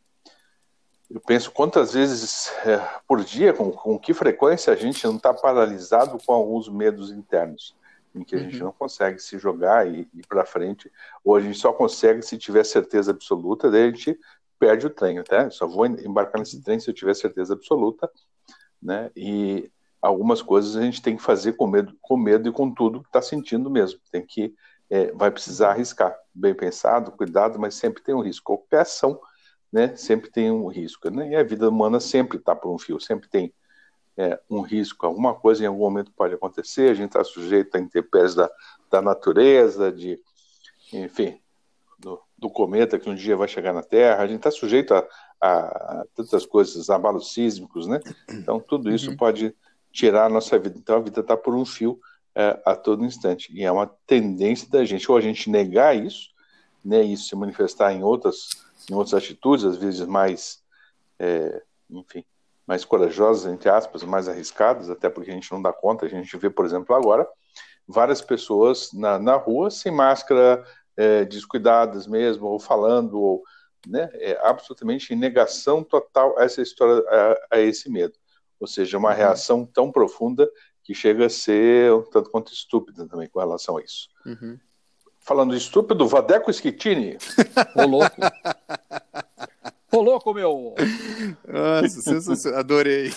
penso 1.30 1.52
quantas 1.52 1.92
vezes 1.92 2.50
é, 2.66 2.76
por 3.06 3.22
dia, 3.22 3.52
com, 3.52 3.70
com 3.70 3.96
que 3.96 4.12
frequência 4.12 4.72
a 4.72 4.76
gente 4.76 5.06
não 5.06 5.14
está 5.14 5.32
paralisado 5.32 6.18
com 6.26 6.32
alguns 6.32 6.68
medos 6.68 7.12
internos, 7.12 7.76
em 8.12 8.24
que 8.24 8.34
a 8.34 8.38
uhum. 8.38 8.50
gente 8.50 8.58
não 8.58 8.72
consegue 8.72 9.20
se 9.20 9.38
jogar 9.38 9.86
e 9.86 10.08
ir 10.12 10.26
para 10.28 10.44
frente, 10.44 10.90
ou 11.24 11.36
a 11.36 11.40
gente 11.40 11.56
só 11.56 11.72
consegue 11.72 12.22
se 12.22 12.36
tiver 12.36 12.64
certeza 12.64 13.12
absoluta, 13.12 13.70
daí 13.70 13.82
a 13.84 13.86
gente 13.86 14.18
perde 14.58 14.88
o 14.88 14.90
trem, 14.90 15.22
tá? 15.22 15.48
Só 15.52 15.68
vou 15.68 15.86
embarcar 15.86 16.40
nesse 16.40 16.60
trem 16.64 16.80
se 16.80 16.90
eu 16.90 16.94
tiver 16.94 17.14
certeza 17.14 17.54
absoluta, 17.54 18.10
né? 18.82 19.12
E 19.14 19.70
algumas 20.02 20.42
coisas 20.42 20.74
a 20.74 20.82
gente 20.82 21.00
tem 21.00 21.16
que 21.16 21.22
fazer 21.22 21.52
com 21.52 21.68
medo, 21.68 21.96
com 22.02 22.16
medo 22.16 22.48
e 22.48 22.52
com 22.52 22.74
tudo 22.74 23.02
que 23.02 23.08
está 23.08 23.22
sentindo 23.22 23.70
mesmo. 23.70 24.00
Tem 24.10 24.26
que 24.26 24.52
é, 24.90 25.12
vai 25.12 25.30
precisar 25.30 25.70
arriscar, 25.70 26.12
bem 26.34 26.54
pensado, 26.54 27.12
cuidado, 27.12 27.56
mas 27.56 27.76
sempre 27.76 28.02
tem 28.02 28.16
um 28.16 28.20
risco. 28.20 28.44
Qualquer 28.46 28.80
ação 28.80 29.20
né, 29.72 29.94
sempre 29.96 30.30
tem 30.30 30.50
um 30.50 30.66
risco. 30.66 31.10
Né? 31.10 31.30
E 31.30 31.36
a 31.36 31.42
vida 31.42 31.68
humana 31.68 32.00
sempre 32.00 32.38
está 32.38 32.54
por 32.54 32.72
um 32.72 32.78
fio, 32.78 33.00
sempre 33.00 33.28
tem 33.28 33.52
é, 34.16 34.38
um 34.50 34.60
risco, 34.60 35.06
alguma 35.06 35.34
coisa 35.34 35.62
em 35.62 35.66
algum 35.66 35.80
momento 35.80 36.12
pode 36.12 36.34
acontecer, 36.34 36.90
a 36.90 36.94
gente 36.94 37.08
está 37.08 37.24
sujeito 37.24 37.76
a 37.76 37.80
intempéries 37.80 38.34
da, 38.34 38.50
da 38.90 39.00
natureza, 39.00 39.90
de, 39.90 40.20
enfim, 40.92 41.40
do, 41.98 42.20
do, 42.36 42.50
cometa 42.50 42.98
que 42.98 43.08
um 43.08 43.14
dia 43.14 43.36
vai 43.36 43.48
chegar 43.48 43.72
na 43.72 43.82
Terra, 43.82 44.22
a 44.22 44.26
gente 44.26 44.38
está 44.38 44.50
sujeito 44.50 44.94
a, 44.94 45.06
a, 45.40 46.04
tantas 46.14 46.44
coisas, 46.44 46.90
abalos 46.90 47.32
sísmicos, 47.32 47.86
né? 47.86 48.00
Então, 48.28 48.60
tudo 48.60 48.90
isso 48.90 49.10
uhum. 49.10 49.16
pode 49.16 49.54
tirar 49.92 50.26
a 50.26 50.28
nossa 50.28 50.58
vida. 50.58 50.76
Então, 50.76 50.96
a 50.96 51.00
vida 51.00 51.20
está 51.20 51.36
por 51.36 51.54
um 51.54 51.64
fio 51.64 51.98
é, 52.34 52.60
a 52.64 52.74
todo 52.74 53.04
instante. 53.04 53.52
E 53.54 53.64
é 53.64 53.72
uma 53.72 53.86
tendência 54.06 54.68
da 54.68 54.84
gente, 54.84 55.10
ou 55.10 55.16
a 55.16 55.20
gente 55.20 55.50
negar 55.50 55.96
isso, 55.96 56.30
né, 56.84 57.02
isso 57.02 57.28
se 57.28 57.36
manifestar 57.36 57.92
em 57.92 58.02
outras, 58.02 58.48
em 58.88 58.94
outras 58.94 59.14
atitudes, 59.14 59.64
às 59.64 59.76
vezes 59.76 60.06
mais, 60.06 60.62
é, 61.18 61.62
enfim, 61.90 62.24
mais 62.66 62.84
corajosas, 62.84 63.52
entre 63.52 63.68
aspas, 63.68 64.02
mais 64.04 64.28
arriscadas, 64.28 64.88
até 64.88 65.08
porque 65.08 65.30
a 65.30 65.34
gente 65.34 65.50
não 65.50 65.60
dá 65.60 65.72
conta. 65.72 66.06
A 66.06 66.08
gente 66.08 66.36
vê, 66.36 66.48
por 66.48 66.64
exemplo, 66.64 66.94
agora, 66.94 67.28
várias 67.86 68.20
pessoas 68.20 68.90
na, 68.92 69.18
na 69.18 69.36
rua 69.36 69.70
sem 69.70 69.90
máscara, 69.92 70.64
é, 70.96 71.24
descuidadas 71.24 72.06
mesmo, 72.06 72.46
ou 72.46 72.60
falando, 72.60 73.20
ou, 73.20 73.42
né, 73.86 74.08
é, 74.14 74.38
absolutamente 74.42 75.12
em 75.12 75.16
negação 75.16 75.82
total 75.82 76.38
a 76.38 76.44
essa 76.44 76.62
história, 76.62 77.02
a, 77.08 77.56
a 77.56 77.60
esse 77.60 77.90
medo. 77.90 78.16
Ou 78.60 78.66
seja, 78.66 78.98
uma 78.98 79.10
uhum. 79.10 79.16
reação 79.16 79.66
tão 79.66 79.90
profunda 79.90 80.48
que 80.84 80.94
chega 80.94 81.26
a 81.26 81.30
ser 81.30 81.92
um 81.92 82.02
tanto 82.02 82.30
quanto 82.30 82.52
estúpida 82.52 83.06
também 83.06 83.28
com 83.28 83.40
relação 83.40 83.78
a 83.78 83.82
isso. 83.82 84.08
Uhum. 84.24 84.58
Falando 85.20 85.54
estúpido, 85.54 86.08
Vadeco 86.08 86.52
Schittini. 86.52 87.18
Ô 87.76 87.86
louco. 87.86 88.20
Ô 89.92 90.00
louco, 90.00 90.34
meu. 90.34 90.74
Nossa, 91.46 92.58
adorei. 92.58 93.12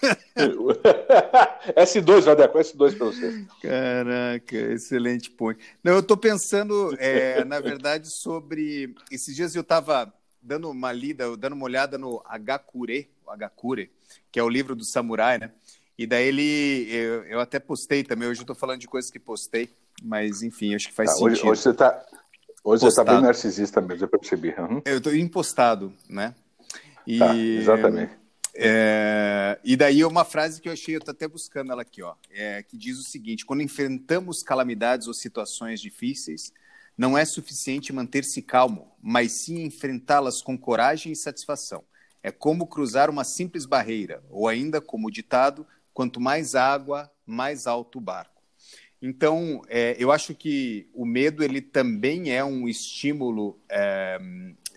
S2, 1.76 2.22
Vadeco, 2.22 2.58
S2 2.58 2.96
para 2.96 3.06
você. 3.06 3.46
Caraca, 3.60 4.56
excelente 4.72 5.30
ponto. 5.30 5.58
Não, 5.82 5.92
eu 5.92 6.00
estou 6.00 6.16
pensando, 6.16 6.94
é, 6.98 7.44
na 7.44 7.60
verdade, 7.60 8.08
sobre. 8.08 8.94
Esses 9.10 9.34
dias 9.34 9.54
eu 9.54 9.62
estava 9.62 10.12
dando 10.40 10.70
uma 10.70 10.92
lida, 10.92 11.36
dando 11.36 11.54
uma 11.54 11.64
olhada 11.64 11.98
no 11.98 12.22
Hagakure, 12.24 13.10
Hagakure, 13.26 13.90
que 14.30 14.38
é 14.38 14.42
o 14.42 14.48
livro 14.48 14.74
do 14.74 14.84
samurai, 14.84 15.38
né? 15.38 15.52
E 15.98 16.06
daí 16.06 16.28
ele, 16.28 16.88
eu, 16.94 17.24
eu 17.24 17.40
até 17.40 17.58
postei 17.58 18.04
também, 18.04 18.28
hoje 18.28 18.40
eu 18.40 18.44
estou 18.44 18.54
falando 18.54 18.80
de 18.80 18.86
coisas 18.86 19.10
que 19.10 19.18
postei, 19.18 19.68
mas 20.02 20.42
enfim, 20.42 20.74
acho 20.74 20.88
que 20.88 20.94
faz 20.94 21.10
tá, 21.10 21.16
sentido. 21.16 21.32
Hoje, 21.32 21.46
hoje, 21.46 21.62
você 21.62 21.70
está 21.70 22.06
hoje 22.64 22.84
você 22.84 23.04
tá 23.04 23.12
bem 23.12 23.22
narcisista 23.22 23.80
mesmo, 23.80 24.04
eu 24.04 24.08
percebi. 24.08 24.54
Uhum. 24.58 24.82
Eu 24.84 24.98
estou 24.98 25.14
impostado, 25.14 25.92
né? 26.08 26.34
E, 27.06 27.18
tá, 27.18 27.34
exatamente. 27.34 28.12
É, 28.54 29.58
e 29.62 29.76
daí 29.76 30.04
uma 30.04 30.24
frase 30.24 30.60
que 30.60 30.68
eu 30.68 30.72
achei, 30.72 30.96
eu 30.96 30.98
estou 30.98 31.12
até 31.12 31.28
buscando 31.28 31.70
ela 31.70 31.82
aqui, 31.82 32.02
ó, 32.02 32.14
é, 32.30 32.62
que 32.62 32.76
diz 32.76 32.98
o 32.98 33.04
seguinte: 33.04 33.46
quando 33.46 33.62
enfrentamos 33.62 34.42
calamidades 34.42 35.06
ou 35.06 35.14
situações 35.14 35.80
difíceis, 35.80 36.52
não 36.96 37.16
é 37.16 37.24
suficiente 37.24 37.92
manter-se 37.92 38.42
calmo, 38.42 38.92
mas 39.00 39.44
sim 39.44 39.62
enfrentá-las 39.62 40.42
com 40.42 40.58
coragem 40.58 41.12
e 41.12 41.16
satisfação. 41.16 41.84
É 42.20 42.32
como 42.32 42.66
cruzar 42.66 43.08
uma 43.08 43.22
simples 43.22 43.64
barreira, 43.64 44.24
ou 44.28 44.48
ainda, 44.48 44.80
como 44.80 45.10
ditado, 45.10 45.64
quanto 45.94 46.20
mais 46.20 46.56
água, 46.56 47.08
mais 47.24 47.68
alto 47.68 47.98
o 47.98 48.00
barco. 48.00 48.37
Então, 49.00 49.62
é, 49.68 49.96
eu 49.98 50.10
acho 50.10 50.34
que 50.34 50.88
o 50.92 51.06
medo 51.06 51.44
ele 51.44 51.60
também 51.60 52.32
é 52.32 52.44
um 52.44 52.68
estímulo 52.68 53.58
é, 53.68 54.18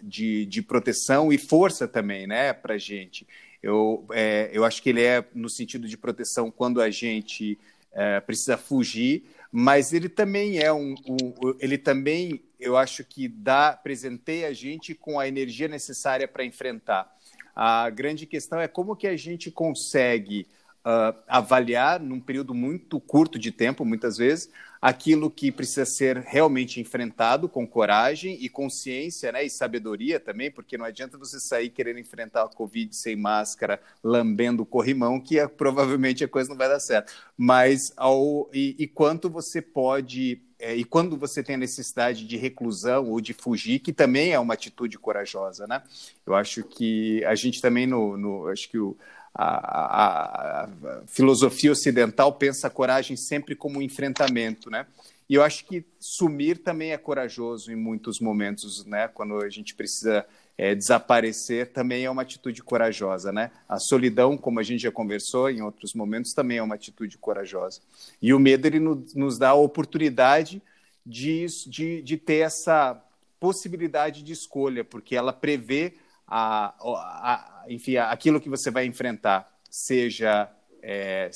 de, 0.02 0.46
de 0.46 0.62
proteção 0.62 1.34
e 1.34 1.38
força 1.38 1.88
também, 1.88 2.28
né, 2.28 2.54
para 2.54 2.78
gente. 2.78 3.28
Eu, 3.62 4.06
é, 4.12 4.50
eu 4.54 4.64
acho 4.64 4.82
que 4.82 4.90
ele 4.90 5.04
é 5.04 5.24
no 5.34 5.50
sentido 5.50 5.88
de 5.88 5.98
proteção 5.98 6.52
quando 6.52 6.82
a 6.82 6.90
gente 6.90 7.58
é, 7.92 8.20
precisa 8.20 8.58
fugir, 8.58 9.24
mas 9.52 9.92
ele 9.94 10.08
também 10.08 10.60
é 10.60 10.72
um, 10.72 10.96
um, 11.08 11.56
ele 11.60 11.78
também 11.78 12.42
eu 12.60 12.78
acho 12.78 13.04
que 13.04 13.28
dá 13.28 13.74
presenteia 13.74 14.48
a 14.48 14.54
gente 14.54 14.94
com 14.94 15.20
a 15.20 15.28
energia 15.28 15.68
necessária 15.68 16.28
para 16.28 16.46
enfrentar. 16.46 17.12
A 17.56 17.90
grande 17.90 18.26
questão 18.26 18.60
é 18.60 18.68
como 18.68 18.96
que 18.96 19.08
a 19.08 19.18
gente 19.18 19.52
consegue 19.52 20.48
uh, 20.86 21.18
avaliar 21.28 22.00
num 22.00 22.20
período 22.20 22.54
muito 22.54 23.00
curto 23.00 23.38
de 23.38 23.52
tempo, 23.52 23.86
muitas 23.86 24.18
vezes, 24.18 24.50
aquilo 24.82 25.30
que 25.30 25.52
precisa 25.52 25.86
ser 25.86 26.18
realmente 26.18 26.82
enfrentado 26.82 27.48
com 27.48 27.68
coragem 27.68 28.38
e 28.42 28.50
consciência, 28.50 29.32
né, 29.32 29.46
e 29.46 29.50
sabedoria 29.50 30.20
também, 30.20 30.50
porque 30.50 30.78
não 30.78 30.86
adianta 30.86 31.18
você 31.18 31.40
sair 31.40 31.70
querendo 31.70 32.00
enfrentar 32.00 32.44
a 32.44 32.50
Covid 32.50 32.96
sem 32.96 33.16
máscara, 33.16 33.80
lambendo 34.04 34.64
o 34.64 34.66
corrimão, 34.66 35.20
que 35.20 35.38
é, 35.38 35.48
provavelmente 35.48 36.24
a 36.24 36.28
coisa 36.28 36.50
não 36.50 36.58
vai 36.58 36.68
dar 36.68 36.80
certo. 36.80 37.14
Mas 37.38 37.94
ao, 37.96 38.50
e, 38.52 38.76
e 38.80 38.88
quanto 38.88 39.30
você 39.30 39.62
pode 39.62 40.42
é, 40.58 40.76
e 40.76 40.84
quando 40.84 41.18
você 41.18 41.42
tem 41.42 41.56
a 41.56 41.58
necessidade 41.58 42.26
de 42.26 42.38
reclusão 42.38 43.10
ou 43.10 43.20
de 43.20 43.34
fugir, 43.34 43.80
que 43.80 43.92
também 43.92 44.32
é 44.32 44.40
uma 44.40 44.54
atitude 44.54 44.96
corajosa, 45.00 45.66
né? 45.66 45.82
Eu 46.24 46.36
acho 46.36 46.64
que 46.64 47.26
a 47.26 47.34
gente 47.34 47.60
também 47.60 47.88
no, 47.88 48.16
no 48.16 48.48
acho 48.48 48.70
que 48.70 48.78
o, 48.78 48.96
a, 49.34 49.46
a, 49.46 50.64
a, 50.64 50.70
filosofia 51.08 51.72
ocidental 51.72 52.34
pensa 52.34 52.68
a 52.68 52.70
coragem 52.70 53.16
sempre 53.16 53.56
como 53.56 53.80
um 53.80 53.82
enfrentamento, 53.82 54.70
né? 54.70 54.86
E 55.30 55.36
eu 55.36 55.44
acho 55.44 55.66
que 55.66 55.86
sumir 55.98 56.58
também 56.58 56.92
é 56.92 56.98
corajoso 56.98 57.72
em 57.72 57.76
muitos 57.76 58.20
momentos, 58.20 58.86
né? 58.86 59.08
Quando 59.08 59.38
a 59.38 59.50
gente 59.50 59.74
precisa 59.74 60.26
é, 60.58 60.76
desaparecer, 60.76 61.72
também 61.72 62.04
é 62.04 62.10
uma 62.12 62.22
atitude 62.22 62.62
corajosa, 62.62 63.32
né? 63.32 63.50
A 63.68 63.80
solidão, 63.80 64.38
como 64.38 64.60
a 64.60 64.64
gente 64.64 64.82
já 64.82 64.92
conversou 64.92 65.50
em 65.50 65.62
outros 65.62 65.94
momentos, 65.94 66.34
também 66.34 66.58
é 66.58 66.64
uma 66.64 66.76
atitude 66.76 67.18
corajosa. 67.18 67.80
E 68.22 68.34
o 68.34 68.40
medo 68.40 68.68
ele 68.68 68.80
nos 68.80 69.38
dá 69.38 69.50
a 69.50 69.54
oportunidade 69.54 70.62
de, 71.06 71.46
de, 71.66 72.02
de 72.02 72.18
ter 72.18 72.40
essa 72.40 73.02
possibilidade 73.40 74.22
de 74.22 74.34
escolha, 74.34 74.84
porque 74.84 75.16
ela 75.16 75.34
prevê 75.34 75.94
a, 76.28 76.76
a, 76.80 77.51
enfim, 77.68 77.98
aquilo 77.98 78.40
que 78.40 78.50
você 78.50 78.70
vai 78.72 78.86
enfrentar, 78.86 79.50
seja 79.70 80.50
é, 80.82 81.30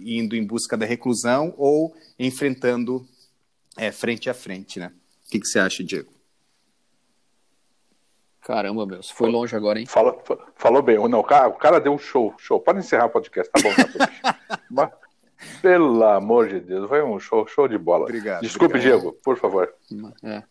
indo 0.00 0.36
em 0.36 0.44
busca 0.44 0.76
da 0.76 0.86
reclusão 0.86 1.54
ou 1.56 1.94
enfrentando 2.18 3.06
é, 3.76 3.90
frente 3.90 4.28
a 4.28 4.34
frente, 4.34 4.78
né? 4.78 4.92
O 5.26 5.30
que, 5.30 5.40
que 5.40 5.46
você 5.46 5.58
acha, 5.58 5.82
Diego? 5.82 6.12
Caramba, 8.42 8.84
meu, 8.84 9.02
você 9.02 9.14
foi 9.14 9.30
longe 9.30 9.54
agora, 9.54 9.78
hein? 9.78 9.86
Fala, 9.86 10.16
falou 10.56 10.82
bem. 10.82 10.96
Não, 11.08 11.20
o 11.20 11.24
cara, 11.24 11.48
o 11.48 11.54
cara 11.54 11.80
deu 11.80 11.92
um 11.92 11.98
show, 11.98 12.34
show. 12.38 12.58
Pode 12.58 12.80
encerrar 12.80 13.06
o 13.06 13.10
podcast, 13.10 13.50
tá 13.52 13.60
bom, 13.62 13.72
tá 14.74 14.92
Pelo 15.60 16.04
amor 16.04 16.48
de 16.48 16.60
Deus, 16.60 16.88
foi 16.88 17.02
um 17.02 17.18
show, 17.18 17.46
show 17.46 17.66
de 17.66 17.76
bola. 17.76 18.04
Obrigado. 18.04 18.42
Desculpe, 18.42 18.76
obrigado. 18.76 19.00
Diego, 19.00 19.16
por 19.24 19.36
favor. 19.36 19.72
É. 20.22 20.42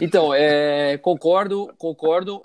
Então, 0.00 0.32
é, 0.32 0.98
concordo, 0.98 1.72
concordo 1.78 2.42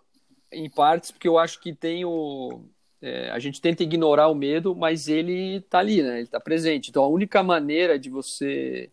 em 0.55 0.69
partes, 0.69 1.11
porque 1.11 1.27
eu 1.27 1.37
acho 1.37 1.59
que 1.59 1.73
tem 1.73 2.05
o. 2.05 2.61
É, 3.01 3.29
a 3.29 3.39
gente 3.39 3.61
tenta 3.61 3.83
ignorar 3.83 4.29
o 4.29 4.35
medo, 4.35 4.75
mas 4.75 5.07
ele 5.07 5.57
está 5.57 5.79
ali, 5.79 6.01
né? 6.01 6.15
Ele 6.15 6.23
está 6.23 6.39
presente. 6.39 6.89
Então 6.89 7.03
a 7.03 7.07
única 7.07 7.43
maneira 7.43 7.99
de 7.99 8.09
você 8.09 8.89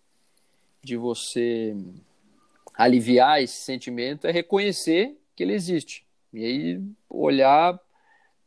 de 0.83 0.97
você 0.97 1.77
aliviar 2.75 3.41
esse 3.41 3.59
sentimento 3.63 4.27
é 4.27 4.33
reconhecer 4.33 5.17
que 5.37 5.43
ele 5.43 5.55
existe. 5.55 6.05
E 6.33 6.45
aí 6.45 6.83
olhar 7.09 7.79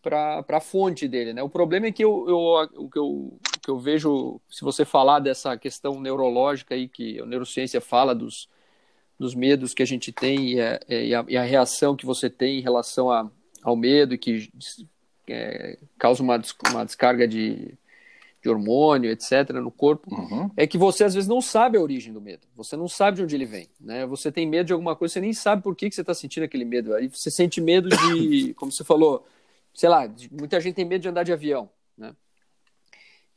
para 0.01 0.45
a 0.47 0.59
fonte 0.59 1.07
dele, 1.07 1.33
né? 1.33 1.41
O 1.41 1.49
problema 1.49 1.87
é 1.87 1.91
que 1.91 2.03
eu, 2.03 2.25
eu, 2.27 2.37
o, 2.83 2.89
que 2.89 2.99
eu, 2.99 3.07
o 3.07 3.39
que 3.61 3.69
eu 3.69 3.79
vejo, 3.79 4.39
se 4.49 4.61
você 4.61 4.85
falar 4.85 5.19
dessa 5.19 5.57
questão 5.57 5.99
neurológica 5.99 6.75
aí, 6.75 6.87
que 6.87 7.19
a 7.19 7.25
neurociência 7.25 7.81
fala 7.81 8.13
dos, 8.13 8.47
dos 9.19 9.33
medos 9.33 9.73
que 9.73 9.83
a 9.83 9.85
gente 9.85 10.11
tem 10.11 10.53
e 10.53 10.61
a, 10.61 10.79
e 10.89 11.15
a, 11.15 11.25
e 11.29 11.37
a 11.37 11.43
reação 11.43 11.95
que 11.95 12.05
você 12.05 12.29
tem 12.29 12.59
em 12.59 12.61
relação 12.61 13.09
a, 13.09 13.29
ao 13.63 13.75
medo 13.75 14.13
e 14.13 14.17
que 14.17 14.49
é, 15.27 15.77
causa 15.97 16.21
uma, 16.21 16.41
uma 16.69 16.85
descarga 16.85 17.27
de, 17.27 17.73
de 18.41 18.49
hormônio, 18.49 19.09
etc., 19.09 19.49
no 19.53 19.71
corpo, 19.71 20.13
uhum. 20.13 20.51
é 20.55 20.67
que 20.67 20.77
você 20.77 21.03
às 21.03 21.15
vezes 21.15 21.27
não 21.27 21.41
sabe 21.41 21.77
a 21.77 21.81
origem 21.81 22.13
do 22.13 22.21
medo. 22.21 22.45
Você 22.55 22.77
não 22.77 22.87
sabe 22.87 23.17
de 23.17 23.23
onde 23.23 23.35
ele 23.35 23.45
vem. 23.45 23.67
Né? 23.79 24.05
Você 24.05 24.31
tem 24.31 24.47
medo 24.47 24.67
de 24.67 24.73
alguma 24.73 24.95
coisa, 24.95 25.13
você 25.13 25.21
nem 25.21 25.33
sabe 25.33 25.63
por 25.63 25.75
que, 25.75 25.89
que 25.89 25.95
você 25.95 26.01
está 26.01 26.13
sentindo 26.13 26.43
aquele 26.43 26.65
medo. 26.65 26.93
Aí 26.93 27.07
você 27.07 27.31
sente 27.31 27.59
medo 27.59 27.89
de, 27.89 28.53
como 28.59 28.71
você 28.71 28.83
falou, 28.83 29.25
sei 29.73 29.89
lá, 29.89 30.05
de, 30.05 30.31
muita 30.31 30.59
gente 30.59 30.75
tem 30.75 30.85
medo 30.85 31.01
de 31.01 31.09
andar 31.09 31.23
de 31.23 31.33
avião, 31.33 31.69
né? 31.97 32.13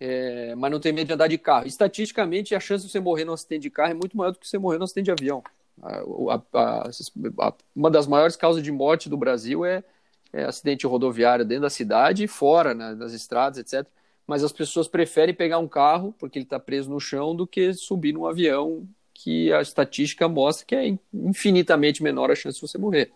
É, 0.01 0.55
mas 0.55 0.71
não 0.71 0.79
tem 0.79 0.93
medo 0.93 1.09
de 1.09 1.13
andar 1.15 1.27
de 1.27 1.39
carro. 1.39 1.67
Estatisticamente, 1.67 2.55
a 2.55 2.61
chance 2.61 2.85
de 2.85 2.93
você 2.93 3.01
morrer 3.01 3.25
num 3.25 3.33
acidente 3.33 3.63
de 3.63 3.71
carro 3.71 3.91
é 3.91 3.95
muito 3.95 4.17
maior 4.17 4.31
do 4.31 4.39
que 4.39 4.47
você 4.47 4.59
morrer 4.59 4.79
num 4.79 4.85
acidente 4.85 5.07
de 5.07 5.11
avião. 5.11 5.43
A, 5.83 6.43
a, 6.55 6.91
a, 7.41 7.55
uma 7.75 7.91
das 7.91 8.07
maiores 8.07 8.37
causas 8.37 8.63
de 8.63 8.73
morte 8.73 9.09
do 9.09 9.17
Brasil 9.17 9.65
é, 9.65 9.83
é, 10.33 10.45
acidente 10.45 10.87
rodoviário 10.87 11.45
dentro 11.45 11.63
da 11.63 11.71
cidade 11.71 12.25
e 12.25 12.29
fora, 12.29 12.75
né, 12.75 12.95
nas 12.95 13.13
estradas, 13.13 13.59
etc. 13.59 13.87
Mas 14.27 14.45
as 14.45 14.53
pessoas 14.53 14.87
preferem 14.89 15.35
pegar 15.35 15.59
um 15.59 15.69
carro, 15.69 16.15
porque 16.19 16.39
ele 16.39 16.45
está 16.45 16.59
preso 16.59 16.91
no 16.91 17.01
chão, 17.01 17.35
do 17.35 17.47
que 17.47 17.73
subir 17.73 18.13
num 18.13 18.27
avião, 18.27 18.87
que 19.15 19.53
a 19.53 19.61
estatística 19.61 20.29
mostra 20.29 20.67
que 20.67 20.75
é 20.77 20.97
infinitamente 21.13 22.03
menor 22.03 22.31
a 22.31 22.35
chance 22.35 22.61
de 22.61 22.67
você 22.67 22.79
morrer. 22.79 23.11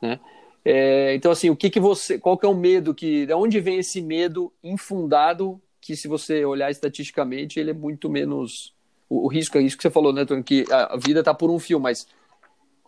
Né? 0.00 0.20
É, 0.64 1.14
então, 1.14 1.30
assim, 1.30 1.50
o 1.50 1.56
que, 1.56 1.68
que 1.68 1.80
você. 1.80 2.18
Qual 2.18 2.38
que 2.38 2.46
é 2.46 2.48
o 2.48 2.54
medo 2.54 2.94
que. 2.94 3.26
De 3.26 3.34
onde 3.34 3.60
vem 3.60 3.78
esse 3.78 4.00
medo 4.00 4.52
infundado 4.62 5.60
que, 5.80 5.94
se 5.96 6.08
você 6.08 6.44
olhar 6.44 6.70
estatisticamente, 6.70 7.60
ele 7.60 7.70
é 7.70 7.74
muito 7.74 8.08
menos. 8.08 8.73
O, 9.22 9.28
risco 9.28 9.58
é 9.58 9.62
isso 9.62 9.76
que 9.76 9.82
você 9.82 9.90
falou, 9.90 10.12
né, 10.12 10.24
Tony? 10.24 10.42
Que 10.42 10.64
a, 10.70 10.94
a 10.94 10.96
vida 10.96 11.20
está 11.20 11.34
por 11.34 11.50
um 11.50 11.58
fio, 11.58 11.78
mas 11.78 12.06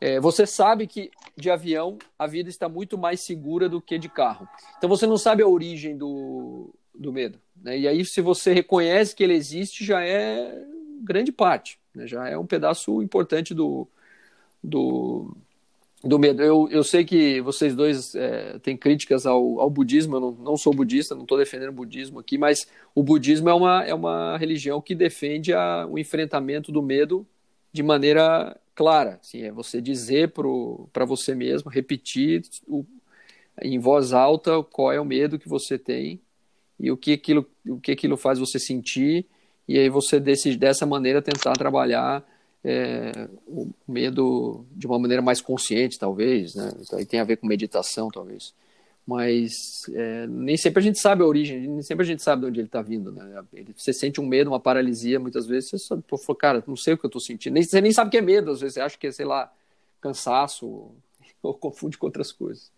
é, 0.01 0.21
você 0.21 0.47
sabe 0.47 0.87
que 0.87 1.11
de 1.37 1.51
avião 1.51 1.99
a 2.19 2.27
vida 2.27 2.49
está 2.49 2.69
muito 2.69 2.99
mais 2.99 3.21
segura 3.21 3.69
do 3.69 3.81
que 3.81 3.99
de 3.99 4.09
carro. 4.09 4.49
Então 4.77 4.89
você 4.89 5.07
não 5.07 5.17
sabe 5.17 5.43
a 5.43 5.49
origem 5.49 5.97
do, 5.97 6.75
do 6.95 7.13
medo. 7.13 7.39
Né? 7.63 7.79
E 7.79 7.89
aí, 7.89 8.05
se 8.05 8.21
você 8.21 8.53
reconhece 8.53 9.15
que 9.15 9.23
ele 9.23 9.35
existe, 9.35 9.85
já 9.85 10.05
é 10.05 10.65
grande 11.03 11.33
parte, 11.33 11.79
né? 11.95 12.07
já 12.07 12.29
é 12.29 12.37
um 12.37 12.47
pedaço 12.47 13.03
importante 13.03 13.55
do, 13.55 13.87
do, 14.63 15.37
do 16.07 16.19
medo. 16.19 16.43
Eu, 16.43 16.69
eu 16.71 16.85
sei 16.85 17.05
que 17.05 17.41
vocês 17.41 17.75
dois 17.75 18.15
é, 18.15 18.59
têm 18.61 18.77
críticas 18.77 19.27
ao, 19.27 19.61
ao 19.61 19.71
budismo, 19.71 20.17
eu 20.17 20.21
não, 20.21 20.31
não 20.33 20.57
sou 20.57 20.73
budista, 20.75 21.15
não 21.15 21.23
estou 21.23 21.39
defendendo 21.39 21.71
o 21.71 21.73
budismo 21.73 22.19
aqui, 22.19 22.39
mas 22.39 22.67
o 22.95 23.03
budismo 23.03 23.49
é 23.49 23.55
uma, 23.55 23.85
é 23.85 23.95
uma 23.95 24.37
religião 24.39 24.81
que 24.81 24.95
defende 24.95 25.53
a, 25.53 25.87
o 25.87 25.99
enfrentamento 25.99 26.71
do 26.71 26.83
medo 26.83 27.27
de 27.73 27.83
maneira 27.83 28.57
clara. 28.75 29.19
Assim, 29.21 29.43
é 29.43 29.53
você 29.53 29.81
dizer 29.81 30.33
para 30.93 31.05
você 31.05 31.35
mesmo, 31.35 31.71
repetir 31.71 32.43
o, 32.67 32.85
em 33.61 33.79
voz 33.79 34.13
alta 34.13 34.63
qual 34.63 34.93
é 34.93 35.01
o 35.01 35.05
medo 35.05 35.39
que 35.39 35.49
você 35.49 35.79
tem 35.79 36.21
e 36.79 36.91
o 36.91 36.97
que 36.97 37.13
aquilo, 37.13 37.47
o 37.69 37.81
que 37.81 37.91
aquilo 37.91 38.17
faz 38.17 38.39
você 38.39 38.59
sentir, 38.59 39.27
e 39.67 39.79
aí 39.79 39.89
você 39.89 40.21
desse, 40.21 40.57
dessa 40.57 40.85
maneira 40.87 41.23
tentar 41.23 41.55
trabalhar 41.55 42.25
é, 42.69 43.29
o 43.47 43.71
medo 43.87 44.67
de 44.73 44.89
uma 44.89 44.99
maneira 44.99 45.23
mais 45.23 45.41
consciente, 45.41 45.97
talvez, 45.97 46.57
né? 46.57 46.73
Então, 46.81 46.99
aí 46.99 47.07
tem 47.07 47.21
a 47.21 47.25
ver 47.25 47.37
com 47.37 47.47
meditação, 47.47 48.11
talvez. 48.11 48.53
Mas 49.07 49.53
é, 49.95 50.27
nem 50.27 50.57
sempre 50.57 50.81
a 50.81 50.83
gente 50.83 50.99
sabe 50.99 51.23
a 51.23 51.27
origem, 51.27 51.61
nem 51.61 51.83
sempre 51.83 52.03
a 52.03 52.07
gente 52.07 52.25
sabe 52.25 52.43
de 52.43 52.49
onde 52.49 52.59
ele 52.59 52.67
está 52.67 52.83
vindo, 52.83 53.13
né? 53.13 53.41
Você 53.77 53.93
sente 53.93 54.21
um 54.21 54.27
medo, 54.27 54.51
uma 54.51 54.59
paralisia, 54.59 55.21
muitas 55.21 55.47
vezes 55.47 55.71
você 55.71 55.79
só, 55.79 55.97
pô, 55.97 56.35
cara, 56.35 56.63
não 56.67 56.77
sei 56.77 56.95
o 56.95 56.99
que 56.99 57.07
eu 57.07 57.09
estou 57.09 57.21
sentindo. 57.21 57.55
Nem, 57.55 57.63
você 57.63 57.81
nem 57.81 57.93
sabe 57.93 58.09
o 58.09 58.11
que 58.11 58.19
é 58.19 58.21
medo, 58.21 58.51
às 58.51 58.61
vezes 58.61 58.75
você 58.75 58.81
acha 58.81 58.99
que 58.99 59.07
é, 59.07 59.13
sei 59.13 59.25
lá, 59.25 59.53
cansaço, 60.01 60.67
ou, 60.67 60.97
ou 61.41 61.55
confunde 61.55 61.97
com 61.97 62.07
outras 62.07 62.33
coisas. 62.33 62.69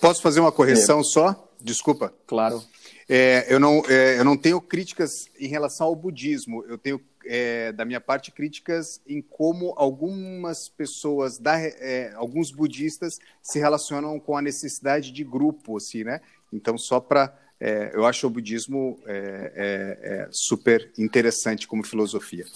Posso 0.00 0.20
fazer 0.20 0.40
uma 0.40 0.50
correção 0.50 0.98
é. 0.98 1.04
só? 1.04 1.48
Desculpa. 1.60 2.12
Claro. 2.26 2.60
É, 3.08 3.46
eu, 3.48 3.60
não, 3.60 3.84
é, 3.88 4.18
eu 4.18 4.24
não 4.24 4.36
tenho 4.36 4.60
críticas 4.60 5.10
em 5.38 5.46
relação 5.46 5.86
ao 5.86 5.94
budismo, 5.94 6.64
eu 6.64 6.76
tenho, 6.76 7.00
é, 7.24 7.72
da 7.72 7.84
minha 7.84 8.00
parte, 8.00 8.30
críticas 8.30 9.00
em 9.06 9.20
como 9.20 9.74
algumas 9.76 10.68
pessoas, 10.68 11.38
da, 11.38 11.58
é, 11.60 12.12
alguns 12.14 12.50
budistas, 12.50 13.18
se 13.42 13.58
relacionam 13.58 14.18
com 14.18 14.36
a 14.36 14.42
necessidade 14.42 15.12
de 15.12 15.24
grupo, 15.24 15.76
assim, 15.76 16.04
né? 16.04 16.20
Então, 16.52 16.76
só 16.78 17.00
para. 17.00 17.36
É, 17.62 17.90
eu 17.92 18.06
acho 18.06 18.26
o 18.26 18.30
budismo 18.30 18.98
é, 19.06 20.26
super 20.30 20.90
interessante 20.96 21.68
como 21.68 21.84
filosofia. 21.84 22.46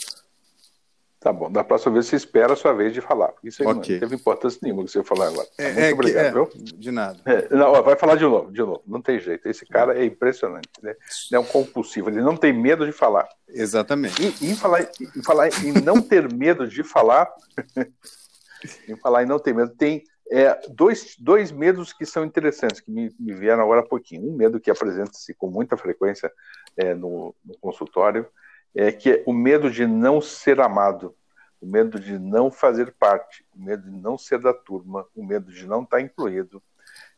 Tá 1.25 1.33
bom, 1.33 1.51
da 1.51 1.65
próxima 1.65 1.95
vez 1.95 2.05
você 2.05 2.17
espera 2.17 2.53
a 2.53 2.57
sua 2.57 2.75
vez 2.75 2.93
de 2.93 3.01
falar. 3.01 3.33
Isso 3.43 3.63
aí 3.63 3.67
okay. 3.67 3.95
não 3.95 4.01
teve 4.01 4.15
importância 4.15 4.59
nenhuma 4.63 4.85
que 4.85 4.91
você 4.91 5.03
falar 5.03 5.29
agora. 5.29 5.49
É, 5.57 5.65
Muito 5.65 5.81
é, 5.81 5.93
obrigado, 5.95 6.27
é, 6.27 6.31
viu? 6.31 6.51
De 6.55 6.91
nada. 6.91 7.19
É, 7.25 7.49
não, 7.49 7.73
ó, 7.73 7.81
vai 7.81 7.97
falar 7.97 8.17
de 8.17 8.25
novo, 8.25 8.53
de 8.53 8.61
novo. 8.61 8.83
Não 8.87 9.01
tem 9.01 9.19
jeito. 9.19 9.49
Esse 9.49 9.65
cara 9.65 9.99
é 9.99 10.05
impressionante. 10.05 10.69
Né? 10.83 10.91
Ele 10.91 11.37
é 11.37 11.39
um 11.39 11.45
compulsivo, 11.47 12.11
ele 12.11 12.21
não 12.21 12.37
tem 12.37 12.53
medo 12.53 12.85
de 12.85 12.93
falar. 12.93 13.27
Exatamente. 13.49 14.23
E, 14.23 14.51
em, 14.51 14.55
falar, 14.55 14.83
em 14.83 15.23
falar 15.23 15.49
em 15.65 15.73
não 15.83 15.99
ter 15.99 16.31
medo 16.31 16.69
de 16.69 16.85
falar, 16.85 17.33
em 18.87 18.97
falar 18.97 19.23
em 19.23 19.27
não 19.27 19.39
ter 19.39 19.55
medo, 19.55 19.75
tem 19.75 20.05
é, 20.31 20.61
dois, 20.69 21.17
dois 21.19 21.51
medos 21.51 21.95
que 21.95 22.05
são 22.05 22.23
interessantes, 22.23 22.81
que 22.81 22.91
me, 22.91 23.11
me 23.19 23.33
vieram 23.33 23.63
agora 23.63 23.81
há 23.81 23.89
pouquinho. 23.89 24.29
Um 24.29 24.37
medo 24.37 24.61
que 24.61 24.71
apresenta-se 24.71 25.33
com 25.33 25.49
muita 25.49 25.75
frequência 25.79 26.31
é, 26.77 26.95
no, 26.95 27.35
no 27.43 27.57
consultório, 27.63 28.27
é 28.75 28.91
que 28.91 29.11
é 29.11 29.23
o 29.27 29.33
medo 29.33 29.71
de 29.71 29.87
não 29.87 30.21
ser 30.21 30.61
amado, 30.61 31.15
o 31.65 31.67
medo 31.67 31.99
de 31.99 32.19
não 32.19 32.51
fazer 32.51 32.93
parte, 32.93 33.43
o 33.57 33.59
medo 33.59 33.91
de 33.91 33.99
não 33.99 34.19
ser 34.19 34.39
da 34.39 34.53
turma, 34.53 35.07
o 35.17 35.25
medo 35.25 35.51
de 35.51 35.67
não 35.67 35.83
estar 35.83 35.99
incluído, 35.99 36.63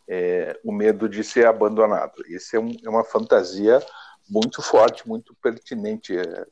é, 0.07 0.57
o 0.65 0.71
medo 0.71 1.09
de 1.09 1.25
ser 1.25 1.47
abandonado. 1.47 2.25
Isso 2.29 2.55
é, 2.55 2.61
um, 2.61 2.71
é, 2.85 2.89
uma 2.89 3.03
fantasia 3.03 3.85
muito 4.31 4.63
forte, 4.63 5.07
muito 5.07 5.35
pertinente, 5.43 6.17
é, 6.17 6.47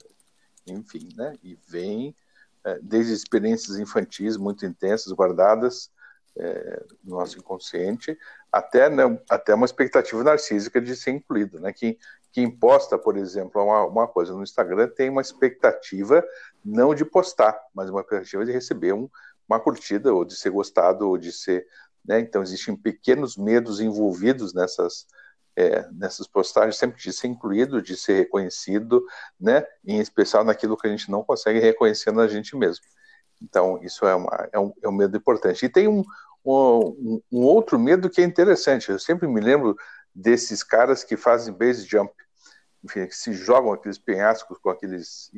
enfim, 0.66 1.09
né? 1.16 1.35
E 1.40 1.57
vem 1.68 2.16
é, 2.64 2.80
desde 2.83 3.12
experiências 3.12 3.78
infantis 3.78 4.37
muito 4.37 4.66
intensas, 4.66 5.12
guardadas 5.12 5.88
é, 6.37 6.85
no 7.04 7.18
nosso 7.18 7.38
inconsciente, 7.38 8.18
até, 8.50 8.90
né, 8.90 9.04
até 9.30 9.54
uma 9.54 9.66
expectativa 9.66 10.24
narcísica 10.24 10.80
de 10.80 10.96
ser 10.96 11.12
incluído, 11.12 11.61
né? 11.61 11.72
Que 11.72 11.96
que 12.35 12.40
imposta, 12.40 12.98
por 12.98 13.16
exemplo, 13.16 13.62
uma, 13.62 13.87
uma 13.87 14.09
coisa 14.09 14.35
no 14.35 14.42
Instagram 14.42 14.88
tem 14.88 15.09
uma 15.09 15.20
expectativa 15.20 16.20
não 16.64 16.94
de 16.94 17.05
postar, 17.05 17.59
mas 17.74 17.90
uma 17.90 18.00
expectativa 18.00 18.44
de 18.44 18.53
receber 18.53 18.92
um, 18.92 19.09
uma 19.48 19.61
curtida, 19.61 20.12
ou 20.12 20.24
de 20.24 20.35
ser 20.35 20.50
gostado, 20.50 21.09
ou 21.09 21.18
de 21.18 21.33
ser. 21.33 21.66
Né? 22.05 22.20
Então, 22.20 22.42
existem 22.42 22.74
pequenos 22.74 23.37
medos 23.37 23.81
envolvidos 23.81 24.55
nessas, 24.55 25.07
é, 25.57 25.87
nessas 25.92 26.27
postagens, 26.27 26.77
sempre 26.77 27.00
de 27.00 27.12
ser 27.12 27.29
incluído, 27.29 27.83
de 27.83 27.96
ser 27.96 28.14
reconhecido, 28.14 29.05
né? 29.38 29.66
em 29.85 30.00
especial 30.00 30.44
naquilo 30.44 30.77
que 30.77 30.87
a 30.87 30.90
gente 30.90 31.11
não 31.11 31.22
consegue 31.22 31.59
reconhecer 31.59 32.12
na 32.12 32.27
gente 32.27 32.57
mesmo. 32.57 32.85
Então, 33.42 33.79
isso 33.83 34.07
é, 34.07 34.14
uma, 34.14 34.48
é, 34.53 34.59
um, 34.59 34.72
é 34.83 34.88
um 34.88 34.92
medo 34.92 35.16
importante. 35.16 35.66
E 35.66 35.68
tem 35.68 35.87
um, 35.87 36.03
um, 36.44 37.20
um 37.31 37.42
outro 37.42 37.79
medo 37.79 38.09
que 38.09 38.22
é 38.22 38.24
interessante. 38.24 38.90
Eu 38.90 38.98
sempre 38.98 39.29
me 39.29 39.40
lembro 39.40 39.77
desses 40.14 40.62
caras 40.62 41.05
que 41.05 41.16
fazem 41.16 41.53
base 41.53 41.85
jump 41.87 42.11
enfim, 42.85 43.07
que 43.07 43.16
se 43.16 43.33
jogam 43.33 43.72
aqueles 43.72 43.98
penhascos 43.98 44.59
com 44.59 44.68
aqueles 44.68 45.31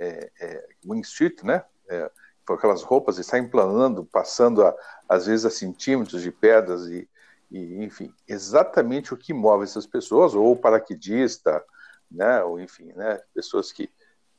é, 0.00 0.30
é, 0.40 0.68
wingsuit, 0.86 1.44
né? 1.44 1.64
É, 1.88 2.10
com 2.46 2.54
aquelas 2.54 2.82
roupas 2.82 3.18
e 3.18 3.24
saem 3.24 3.48
planando, 3.48 4.04
passando 4.04 4.64
a, 4.64 4.74
às 5.08 5.26
vezes 5.26 5.46
a 5.46 5.50
centímetros 5.50 6.22
de 6.22 6.32
pedras 6.32 6.86
e, 6.86 7.08
e, 7.50 7.84
enfim, 7.84 8.12
exatamente 8.26 9.14
o 9.14 9.16
que 9.16 9.32
move 9.32 9.62
essas 9.62 9.86
pessoas, 9.86 10.34
ou 10.34 10.52
o 10.52 10.56
paraquedista, 10.56 11.62
né? 12.10 12.42
Ou 12.42 12.58
enfim, 12.58 12.92
né? 12.94 13.20
Pessoas 13.34 13.70
que 13.70 13.88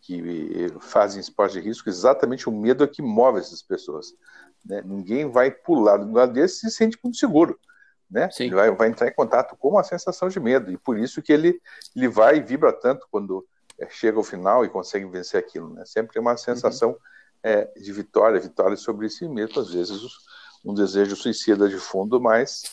que 0.04 0.68
fazem 0.80 1.22
esporte 1.22 1.54
de 1.54 1.60
risco, 1.60 1.88
exatamente 1.88 2.50
o 2.50 2.52
medo 2.52 2.84
é 2.84 2.88
que 2.88 3.04
move 3.04 3.38
essas 3.38 3.62
pessoas. 3.62 4.16
Né? 4.66 4.82
Ninguém 4.84 5.30
vai 5.30 5.52
pular 5.52 5.98
do 5.98 6.12
lado 6.12 6.34
desse 6.34 6.66
e 6.66 6.72
se 6.72 6.76
sente 6.76 6.98
muito 7.04 7.18
seguro 7.18 7.60
né? 8.12 8.30
Sim. 8.30 8.46
Ele 8.46 8.56
vai, 8.56 8.70
vai, 8.72 8.90
entrar 8.90 9.08
em 9.08 9.14
contato 9.14 9.56
com 9.56 9.70
uma 9.70 9.84
sensação 9.84 10.28
de 10.28 10.40
medo 10.40 10.70
e 10.70 10.78
por 10.78 11.00
isso 11.00 11.22
que 11.22 11.32
ele, 11.32 11.62
ele 11.96 12.10
vai 12.10 12.38
e 12.38 12.42
vibra 12.42 12.74
tanto 12.74 13.08
quando 13.10 13.48
chega 13.90 14.18
ao 14.18 14.24
final 14.24 14.64
e 14.66 14.70
consegue 14.70 15.06
vencer 15.06 15.40
aquilo, 15.40 15.74
né? 15.74 15.84
Sempre 15.86 16.20
uma 16.20 16.38
sensação 16.38 16.92
uhum. 16.92 16.98
é, 17.44 17.66
de 17.76 17.92
vitória, 17.92 18.40
vitória 18.40 18.78
sobre 18.78 19.10
si 19.10 19.28
mesmo, 19.28 19.60
às 19.60 19.72
vezes 19.72 20.02
um 20.64 20.74
desejo 20.74 21.16
suicida 21.16 21.68
de 21.68 21.78
fundo, 21.78 22.20
mas 22.20 22.64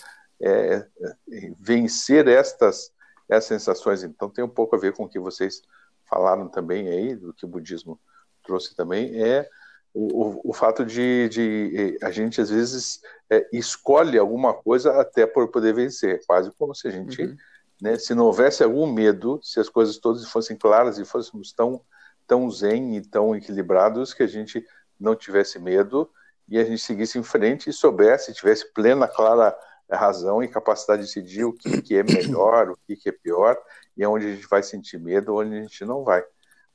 é, 0.41 0.87
é, 1.01 1.53
vencer 1.59 2.29
estas, 2.29 2.93
essas 3.29 3.47
sensações, 3.47 4.03
então 4.03 4.29
tem 4.31 4.45
um 4.45 4.49
pouco 4.49 4.77
a 4.77 4.79
ver 4.79 4.93
com 4.93 5.05
o 5.05 5.09
que 5.09 5.19
vocês 5.19 5.63
falaram 6.09 6.49
também 6.49 6.89
aí, 6.89 7.17
do 7.17 7.33
que 7.33 7.45
o 7.45 7.49
budismo 7.49 7.99
trouxe 8.43 8.75
também, 8.75 9.21
é 9.21 9.49
o, 9.95 10.51
o, 10.51 10.53
fato 10.53 10.85
de, 10.85 11.29
de, 11.29 11.99
a 12.03 12.11
gente 12.11 12.41
às 12.41 12.51
vezes 12.51 13.01
é, 13.31 13.49
escolhe 13.53 14.19
alguma 14.19 14.55
coisa 14.55 15.01
até 15.01 15.27
por 15.27 15.49
poder 15.49 15.75
vencer, 15.75 16.25
quase 16.27 16.53
como 16.53 16.75
se 16.75 16.87
a 16.87 16.91
gente, 16.91 17.23
uhum. 17.23 17.37
Né, 17.81 17.99
se 17.99 18.15
não 18.15 18.25
houvesse 18.27 18.63
algum 18.63 18.91
medo, 18.91 19.41
se 19.43 19.61
as 19.61 19.69
coisas 19.69 19.99
todas 19.99 20.27
fossem 20.29 20.57
claras 20.57 20.99
e 20.99 21.05
fôssemos 21.05 21.53
tão, 21.53 21.81
tão 22.27 22.51
zen 22.51 22.97
e 22.97 23.01
tão 23.01 23.35
equilibrados 23.37 24.13
que 24.13 24.23
a 24.23 24.27
gente 24.27 24.65
não 24.99 25.15
tivesse 25.15 25.59
medo 25.59 26.11
e 26.49 26.59
a 26.59 26.65
gente 26.65 26.83
seguisse 26.83 27.19
em 27.19 27.23
frente 27.23 27.71
e 27.71 27.73
soubesse, 27.73 28.33
tivesse 28.33 28.73
plena, 28.73 29.07
clara 29.07 29.57
razão 29.91 30.43
e 30.43 30.49
capacidade 30.49 31.03
de 31.03 31.09
decidir 31.09 31.45
o 31.45 31.53
que, 31.53 31.81
que 31.81 31.97
é 31.97 32.03
melhor, 32.03 32.71
o 32.71 32.77
que, 32.87 32.95
que 32.95 33.09
é 33.09 33.13
pior 33.13 33.57
e 33.97 34.05
onde 34.05 34.27
a 34.27 34.35
gente 34.35 34.47
vai 34.47 34.63
sentir 34.63 34.99
medo, 34.99 35.35
onde 35.35 35.57
a 35.57 35.63
gente 35.63 35.85
não 35.85 36.05
vai, 36.05 36.23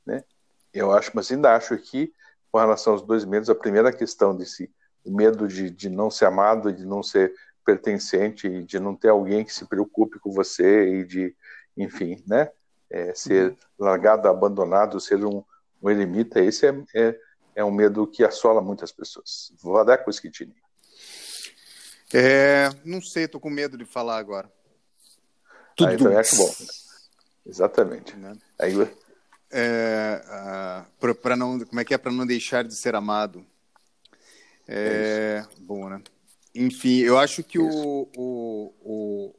né? 0.05 0.23
Eu 0.73 0.91
acho, 0.91 1.11
mas 1.13 1.31
ainda 1.31 1.55
acho 1.55 1.77
que 1.77 2.11
com 2.51 2.59
relação 2.59 2.93
aos 2.93 3.01
dois 3.01 3.25
medos, 3.25 3.49
a 3.49 3.55
primeira 3.55 3.91
questão 3.91 4.35
desse 4.35 4.71
medo 5.05 5.47
de, 5.47 5.69
de 5.69 5.89
não 5.89 6.09
ser 6.09 6.25
amado, 6.25 6.71
de 6.71 6.85
não 6.85 7.03
ser 7.03 7.33
pertencente, 7.63 8.63
de 8.63 8.79
não 8.79 8.95
ter 8.95 9.09
alguém 9.09 9.43
que 9.43 9.53
se 9.53 9.65
preocupe 9.65 10.19
com 10.19 10.31
você 10.31 10.99
e 10.99 11.05
de, 11.05 11.35
enfim, 11.77 12.23
né, 12.27 12.49
é, 12.89 13.13
ser 13.15 13.49
uhum. 13.49 13.57
largado, 13.79 14.27
abandonado, 14.27 14.99
ser 14.99 15.23
um, 15.23 15.43
um 15.81 15.89
eremita, 15.89 16.39
esse 16.39 16.67
é, 16.67 16.83
é, 16.95 17.19
é, 17.55 17.63
um 17.63 17.71
medo 17.71 18.05
que 18.07 18.23
assola 18.23 18.61
muitas 18.61 18.91
pessoas. 18.91 19.53
Vou 19.61 19.83
dar 19.83 19.97
com 19.99 20.09
o 20.09 20.13
Skitini. 20.13 20.55
É, 22.13 22.69
não 22.85 23.01
sei, 23.01 23.27
tô 23.27 23.39
com 23.39 23.49
medo 23.49 23.77
de 23.77 23.85
falar 23.85 24.17
agora. 24.17 24.51
Tudo 25.75 25.89
ah, 25.89 25.93
então 25.95 26.17
acho 26.17 26.37
bom. 26.37 26.53
Exatamente. 27.45 28.15
Né? 28.15 28.37
Aí 28.59 28.75
é, 29.55 30.85
uh, 30.99 31.15
para 31.15 31.35
não 31.35 31.59
como 31.59 31.79
é 31.79 31.85
que 31.85 31.93
é 31.93 31.97
para 31.97 32.11
não 32.11 32.25
deixar 32.25 32.63
de 32.63 32.73
ser 32.73 32.95
amado 32.95 33.45
é, 34.67 35.43
é 35.45 35.47
bom 35.59 35.87
né 35.87 36.01
enfim, 36.55 36.99
eu 36.99 37.17
acho 37.17 37.43
que 37.43 37.57
o, 37.57 38.07
o, 38.15 38.73
o, 38.81 39.35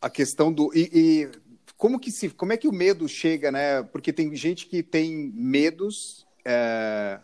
a 0.00 0.08
questão 0.08 0.52
do. 0.52 0.70
E, 0.74 0.90
e, 0.92 1.30
como, 1.76 2.00
que 2.00 2.10
se, 2.10 2.30
como 2.30 2.52
é 2.52 2.56
que 2.56 2.68
o 2.68 2.72
medo 2.72 3.06
chega, 3.06 3.52
né? 3.52 3.82
Porque 3.82 4.12
tem 4.12 4.34
gente 4.34 4.66
que 4.66 4.82
tem 4.82 5.32
medos. 5.34 6.26
É, 6.44 7.20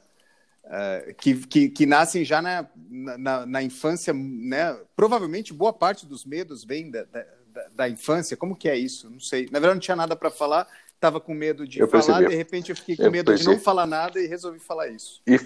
é, 0.64 1.14
que, 1.18 1.35
que, 1.46 1.68
que, 1.68 1.87
nascem 1.87 2.24
já 2.24 2.40
na, 2.40 2.68
na, 2.88 3.46
na, 3.46 3.62
infância, 3.62 4.12
né? 4.12 4.79
Provavelmente 4.94 5.53
boa 5.53 5.72
parte 5.72 6.07
dos 6.07 6.24
medos 6.24 6.62
vem 6.62 6.90
da, 6.90 7.05
da, 7.05 7.26
da, 7.74 7.88
infância. 7.88 8.37
Como 8.37 8.55
que 8.55 8.68
é 8.68 8.76
isso? 8.76 9.11
Não 9.11 9.20
sei. 9.20 9.46
Na 9.50 9.59
verdade, 9.59 9.74
não 9.74 9.81
tinha 9.81 9.96
nada 9.96 10.14
para 10.14 10.31
falar 10.31 10.68
estava 11.00 11.18
com 11.18 11.32
medo 11.32 11.66
de 11.66 11.80
eu 11.80 11.88
falar, 11.88 12.04
percebi. 12.04 12.28
de 12.28 12.36
repente 12.36 12.70
eu 12.70 12.76
fiquei 12.76 12.94
com 12.94 13.04
eu 13.04 13.10
medo 13.10 13.32
percebi. 13.32 13.50
de 13.50 13.56
não 13.56 13.62
falar 13.64 13.86
nada 13.86 14.20
e 14.20 14.26
resolvi 14.26 14.58
falar 14.58 14.88
isso. 14.88 15.22
E, 15.26 15.40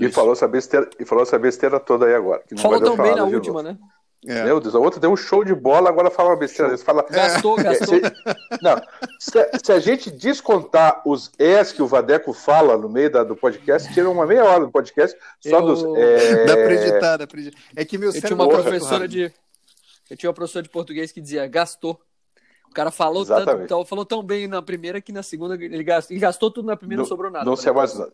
e 0.00 0.10
falou, 0.10 0.32
essa 0.32 0.48
besteira, 0.48 0.88
e 0.98 1.04
falou 1.04 1.22
essa 1.22 1.38
besteira 1.38 1.78
toda 1.78 2.06
aí 2.06 2.14
agora. 2.14 2.42
falou 2.56 2.80
tão 2.80 2.96
bem 2.96 3.14
na 3.14 3.24
última, 3.24 3.62
novo. 3.62 3.74
né? 3.74 3.78
É. 4.26 4.42
Meu 4.42 4.58
Deus, 4.58 4.74
a 4.74 4.78
outra 4.80 4.98
deu 4.98 5.12
um 5.12 5.16
show 5.16 5.44
de 5.44 5.54
bola, 5.54 5.90
agora 5.90 6.10
fala 6.10 6.30
uma 6.30 6.36
besteira. 6.36 6.76
Fala, 6.78 7.04
gastou, 7.08 7.54
gastou. 7.62 7.94
Se, 7.94 8.02
não, 8.60 8.82
se, 9.20 9.50
se, 9.62 9.72
a 9.72 9.78
gente 9.78 10.10
descontar 10.10 11.02
os 11.04 11.30
S 11.38 11.72
que 11.72 11.82
o 11.82 11.86
Vadeco 11.86 12.32
fala 12.32 12.76
no 12.76 12.88
meio 12.88 13.10
da, 13.10 13.22
do 13.22 13.36
podcast, 13.36 13.92
tira 13.92 14.10
uma 14.10 14.26
meia 14.26 14.44
hora 14.44 14.64
do 14.64 14.72
podcast 14.72 15.16
só 15.38 15.60
eu... 15.60 15.62
dos. 15.62 15.84
É... 15.96 16.46
Dá 16.46 16.54
pra 16.54 16.72
editar, 16.72 17.16
dá 17.18 17.26
pra 17.28 17.40
editar. 17.40 17.58
É 17.76 17.84
que 17.84 17.96
meu 17.96 18.10
eu 18.10 18.20
tinha 18.20 18.34
uma 18.34 18.48
professora 18.48 19.06
de. 19.06 19.32
Eu 20.10 20.16
tinha 20.16 20.28
uma 20.28 20.34
professora 20.34 20.62
de 20.62 20.70
português 20.70 21.12
que 21.12 21.20
dizia 21.20 21.46
gastou. 21.46 22.00
O 22.70 22.74
cara 22.74 22.90
falou 22.90 23.24
tanto, 23.24 23.84
falou 23.84 24.04
tão 24.04 24.22
bem 24.22 24.46
na 24.46 24.62
primeira 24.62 25.00
que 25.00 25.12
na 25.12 25.22
segunda 25.22 25.54
ele 25.54 25.82
gastou, 25.82 26.14
ele 26.14 26.20
gastou 26.20 26.50
tudo 26.50 26.66
na 26.66 26.76
primeira, 26.76 26.98
não, 26.98 27.04
não 27.04 27.08
sobrou 27.08 27.30
nada. 27.30 27.44
Não 27.44 27.56
se 27.56 27.70
mais 27.72 27.98
nada. 27.98 28.12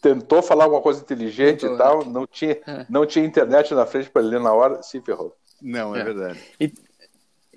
Tentou 0.00 0.42
falar 0.42 0.64
alguma 0.64 0.82
coisa 0.82 1.00
inteligente 1.00 1.60
Tentou, 1.60 1.74
e 1.74 1.78
tal, 1.78 2.02
é. 2.02 2.04
não, 2.04 2.26
tinha, 2.26 2.58
é. 2.66 2.86
não 2.88 3.06
tinha 3.06 3.24
internet 3.24 3.74
na 3.74 3.86
frente 3.86 4.10
para 4.10 4.22
ler 4.22 4.40
na 4.40 4.52
hora, 4.52 4.82
se 4.82 5.00
ferrou. 5.00 5.34
Não, 5.60 5.96
é, 5.96 6.00
é. 6.00 6.04
verdade. 6.04 6.40
E, 6.60 6.72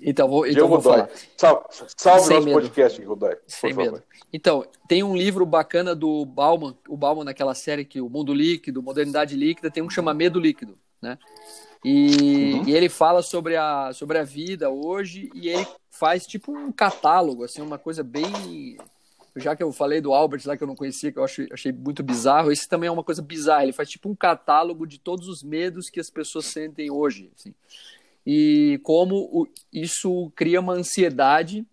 então 0.02 0.28
vou, 0.28 0.46
então 0.46 0.66
vou 0.66 0.80
falar. 0.80 1.10
Salve, 1.36 1.64
salve 1.96 2.34
nosso 2.34 2.46
medo. 2.46 2.52
podcast, 2.52 3.02
Godoy. 3.02 3.36
Sem 3.46 3.74
medo. 3.74 3.92
Favor. 3.92 4.04
Então, 4.32 4.64
tem 4.88 5.02
um 5.02 5.16
livro 5.16 5.44
bacana 5.44 5.94
do 5.94 6.24
Bauman, 6.24 6.76
o 6.88 6.96
Bauman 6.96 7.24
naquela 7.24 7.54
série 7.54 7.84
que 7.84 8.00
o 8.00 8.08
Mundo 8.08 8.32
Líquido, 8.32 8.82
Modernidade 8.82 9.36
Líquida, 9.36 9.70
tem 9.70 9.82
um 9.82 9.88
que 9.88 9.94
chama 9.94 10.14
Medo 10.14 10.40
Líquido, 10.40 10.78
né? 11.02 11.18
E, 11.84 12.52
uhum. 12.54 12.68
e, 12.68 12.74
ele 12.74 12.88
fala 12.88 13.22
sobre 13.22 13.56
a, 13.56 13.92
sobre 13.92 14.18
a 14.18 14.24
vida 14.24 14.68
hoje 14.70 15.30
e 15.34 15.48
ele 15.48 15.66
faz 15.90 16.26
tipo 16.26 16.52
um 16.52 16.70
catálogo, 16.70 17.44
assim, 17.44 17.62
uma 17.62 17.78
coisa 17.78 18.02
bem. 18.02 18.76
Já 19.36 19.54
que 19.54 19.62
eu 19.62 19.72
falei 19.72 20.00
do 20.00 20.12
Albert 20.12 20.42
lá 20.44 20.56
que 20.56 20.62
eu 20.62 20.66
não 20.66 20.74
conhecia, 20.74 21.12
que 21.12 21.18
eu 21.18 21.24
achei, 21.24 21.48
achei 21.52 21.72
muito 21.72 22.02
bizarro, 22.02 22.50
esse 22.50 22.68
também 22.68 22.88
é 22.88 22.90
uma 22.90 23.04
coisa 23.04 23.22
bizarra. 23.22 23.62
Ele 23.62 23.72
faz 23.72 23.88
tipo 23.88 24.08
um 24.08 24.14
catálogo 24.14 24.86
de 24.86 24.98
todos 24.98 25.28
os 25.28 25.42
medos 25.42 25.88
que 25.88 26.00
as 26.00 26.10
pessoas 26.10 26.46
sentem 26.46 26.90
hoje. 26.90 27.30
Assim. 27.34 27.54
E 28.26 28.80
como 28.82 29.16
o, 29.16 29.48
isso 29.72 30.30
cria 30.34 30.60
uma 30.60 30.74
ansiedade 30.74 31.64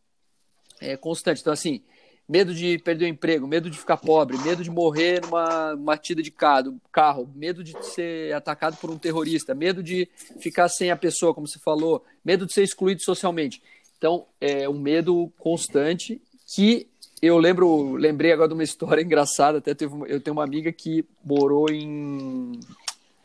é, 0.79 0.95
constante. 0.95 1.41
Então, 1.41 1.51
assim, 1.51 1.81
medo 2.27 2.53
de 2.53 2.77
perder 2.79 3.05
o 3.05 3.07
emprego, 3.07 3.47
medo 3.47 3.69
de 3.69 3.77
ficar 3.77 3.97
pobre, 3.97 4.37
medo 4.39 4.63
de 4.63 4.69
morrer 4.69 5.21
numa 5.21 5.75
batida 5.77 6.21
de 6.21 6.31
carro, 6.31 7.29
medo 7.33 7.63
de 7.63 7.73
ser 7.85 8.33
atacado 8.33 8.75
por 8.77 8.91
um 8.91 8.97
terrorista, 8.97 9.55
medo 9.55 9.81
de 9.81 10.09
ficar 10.39 10.67
sem 10.67 10.91
a 10.91 10.97
pessoa, 10.97 11.33
como 11.33 11.47
você 11.47 11.59
falou, 11.59 12.03
medo 12.23 12.45
de 12.45 12.53
ser 12.53 12.63
excluído 12.63 13.01
socialmente. 13.01 13.61
Então, 13.97 14.25
é 14.41 14.67
um 14.67 14.77
medo 14.77 15.31
constante 15.37 16.21
que 16.53 16.87
eu 17.21 17.37
lembro, 17.37 17.93
lembrei 17.93 18.31
agora 18.31 18.49
de 18.49 18.53
uma 18.53 18.63
história 18.63 19.01
engraçada, 19.01 19.59
até 19.59 19.73
teve, 19.73 19.93
eu 20.07 20.19
tenho 20.19 20.35
uma 20.35 20.43
amiga 20.43 20.71
que 20.71 21.05
morou 21.23 21.69
em 21.69 22.59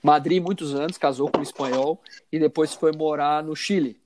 Madrid 0.03 0.43
muitos 0.43 0.75
anos, 0.75 0.97
casou 0.97 1.31
com 1.31 1.41
um 1.41 1.43
espanhol 1.43 2.01
e 2.31 2.39
depois 2.39 2.73
foi 2.73 2.93
morar 2.93 3.43
no 3.43 3.55
Chile. 3.55 4.02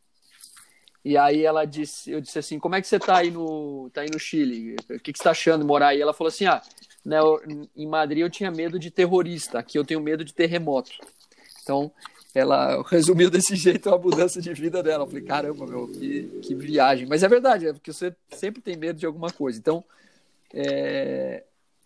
E 1.06 1.16
aí 1.16 1.44
ela 1.44 1.64
disse, 1.64 2.10
eu 2.10 2.20
disse 2.20 2.36
assim, 2.36 2.58
como 2.58 2.74
é 2.74 2.80
que 2.80 2.88
você 2.88 2.96
está 2.96 3.18
aí 3.18 3.30
no, 3.30 3.88
tá 3.94 4.00
aí 4.00 4.10
no 4.12 4.18
Chile? 4.18 4.74
O 4.90 4.98
que, 4.98 5.12
que 5.12 5.18
você 5.18 5.22
está 5.22 5.30
achando 5.30 5.60
de 5.60 5.66
morar 5.66 5.90
aí? 5.90 6.00
Ela 6.00 6.12
falou 6.12 6.30
assim, 6.30 6.46
ah, 6.46 6.60
né, 7.04 7.18
em 7.76 7.86
Madrid 7.86 8.22
eu 8.22 8.28
tinha 8.28 8.50
medo 8.50 8.76
de 8.76 8.90
terrorista, 8.90 9.60
aqui 9.60 9.78
eu 9.78 9.84
tenho 9.84 10.00
medo 10.00 10.24
de 10.24 10.34
terremoto. 10.34 10.90
Então, 11.62 11.92
ela 12.34 12.82
resumiu 12.90 13.30
desse 13.30 13.54
jeito 13.54 13.88
a 13.88 13.96
mudança 13.96 14.42
de 14.42 14.52
vida 14.52 14.82
dela. 14.82 15.04
Eu 15.04 15.06
falei, 15.06 15.22
caramba, 15.22 15.64
meu, 15.64 15.86
que, 15.86 16.24
que 16.42 16.56
viagem. 16.56 17.06
Mas 17.06 17.22
é 17.22 17.28
verdade, 17.28 17.68
é 17.68 17.72
porque 17.72 17.92
você 17.92 18.12
sempre 18.30 18.60
tem 18.60 18.76
medo 18.76 18.98
de 18.98 19.06
alguma 19.06 19.30
coisa. 19.30 19.60
Então, 19.60 19.84
é... 20.52 21.44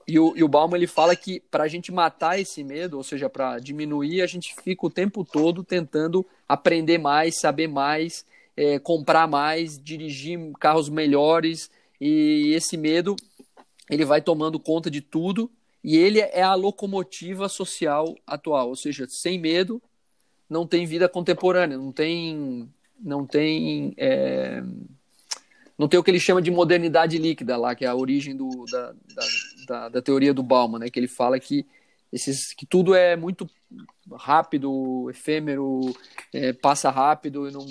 e, 0.08 0.18
o, 0.18 0.32
e 0.34 0.42
o 0.42 0.48
Bauman 0.48 0.78
ele 0.78 0.86
fala 0.86 1.14
que 1.14 1.40
para 1.50 1.64
a 1.64 1.68
gente 1.68 1.92
matar 1.92 2.40
esse 2.40 2.64
medo, 2.64 2.96
ou 2.96 3.04
seja, 3.04 3.28
para 3.28 3.58
diminuir, 3.58 4.22
a 4.22 4.26
gente 4.26 4.54
fica 4.64 4.86
o 4.86 4.90
tempo 4.90 5.26
todo 5.26 5.62
tentando 5.62 6.24
aprender 6.48 6.96
mais, 6.96 7.38
saber 7.38 7.68
mais, 7.68 8.24
é, 8.60 8.78
comprar 8.78 9.26
mais, 9.26 9.82
dirigir 9.82 10.38
carros 10.60 10.90
melhores. 10.90 11.70
E 11.98 12.52
esse 12.54 12.76
medo 12.76 13.16
ele 13.88 14.04
vai 14.04 14.20
tomando 14.20 14.60
conta 14.60 14.90
de 14.90 15.00
tudo. 15.00 15.50
E 15.82 15.96
ele 15.96 16.20
é 16.20 16.42
a 16.42 16.54
locomotiva 16.54 17.48
social 17.48 18.14
atual, 18.26 18.68
ou 18.68 18.76
seja, 18.76 19.06
sem 19.08 19.38
medo 19.38 19.82
não 20.48 20.66
tem 20.66 20.84
vida 20.84 21.08
contemporânea, 21.08 21.78
não 21.78 21.90
tem 21.90 22.68
não 23.02 23.24
tem 23.24 23.94
é, 23.96 24.62
não 25.78 25.88
tem 25.88 25.98
o 25.98 26.02
que 26.02 26.10
ele 26.10 26.20
chama 26.20 26.42
de 26.42 26.50
modernidade 26.50 27.16
líquida 27.16 27.56
lá, 27.56 27.74
que 27.74 27.86
é 27.86 27.88
a 27.88 27.94
origem 27.94 28.36
do, 28.36 28.66
da, 28.70 28.92
da, 28.92 29.26
da, 29.66 29.88
da 29.88 30.02
teoria 30.02 30.34
do 30.34 30.42
Bauman, 30.42 30.80
né, 30.80 30.90
que 30.90 30.98
ele 30.98 31.08
fala 31.08 31.40
que 31.40 31.64
esses 32.12 32.52
que 32.52 32.66
tudo 32.66 32.94
é 32.94 33.16
muito 33.16 33.48
rápido, 34.12 35.08
efêmero, 35.08 35.80
é, 36.34 36.52
passa 36.52 36.90
rápido 36.90 37.48
e 37.48 37.52
não, 37.52 37.64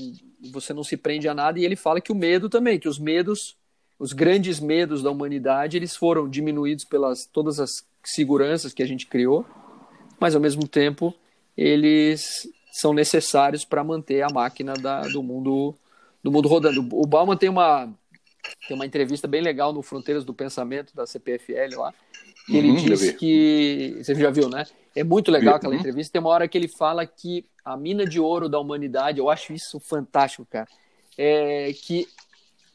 você 0.51 0.73
não 0.73 0.83
se 0.83 0.95
prende 0.95 1.27
a 1.27 1.33
nada. 1.33 1.59
E 1.59 1.65
ele 1.65 1.75
fala 1.75 2.01
que 2.01 2.11
o 2.11 2.15
medo 2.15 2.49
também, 2.49 2.79
que 2.79 2.87
os 2.87 2.99
medos, 2.99 3.55
os 3.97 4.13
grandes 4.13 4.59
medos 4.59 5.03
da 5.03 5.11
humanidade, 5.11 5.77
eles 5.77 5.95
foram 5.95 6.29
diminuídos 6.29 6.85
pelas 6.85 7.25
todas 7.25 7.59
as 7.59 7.83
seguranças 8.03 8.73
que 8.73 8.83
a 8.83 8.87
gente 8.87 9.05
criou, 9.07 9.45
mas 10.19 10.35
ao 10.35 10.41
mesmo 10.41 10.67
tempo 10.67 11.13
eles 11.57 12.47
são 12.71 12.93
necessários 12.93 13.65
para 13.65 13.83
manter 13.83 14.21
a 14.21 14.29
máquina 14.29 14.73
da, 14.73 15.01
do 15.01 15.21
mundo 15.21 15.75
do 16.23 16.31
mundo 16.31 16.47
rodando. 16.47 16.87
O 16.93 17.05
Bauman 17.05 17.35
tem 17.35 17.49
uma 17.49 17.89
tem 18.67 18.75
uma 18.75 18.85
entrevista 18.85 19.27
bem 19.27 19.41
legal 19.41 19.73
no 19.73 19.81
Fronteiras 19.81 20.23
do 20.23 20.33
Pensamento 20.33 20.95
da 20.95 21.05
CPFL 21.05 21.77
lá, 21.77 21.93
que 22.45 22.57
ele 22.57 22.69
uhum, 22.69 22.75
diz 22.75 23.11
que 23.13 23.95
você 23.97 24.15
já 24.15 24.29
viu, 24.29 24.49
né? 24.49 24.65
É 24.95 25.03
muito 25.03 25.31
legal 25.31 25.55
aquela 25.55 25.73
uhum. 25.73 25.79
entrevista. 25.79 26.13
Tem 26.13 26.21
uma 26.21 26.29
hora 26.29 26.47
que 26.47 26.57
ele 26.57 26.67
fala 26.67 27.05
que 27.05 27.45
a 27.69 27.77
mina 27.77 28.03
de 28.03 28.19
ouro 28.19 28.49
da 28.49 28.59
humanidade, 28.59 29.19
eu 29.19 29.29
acho 29.29 29.53
isso 29.53 29.79
fantástico, 29.79 30.43
cara. 30.49 30.67
É 31.15 31.71
que 31.73 32.07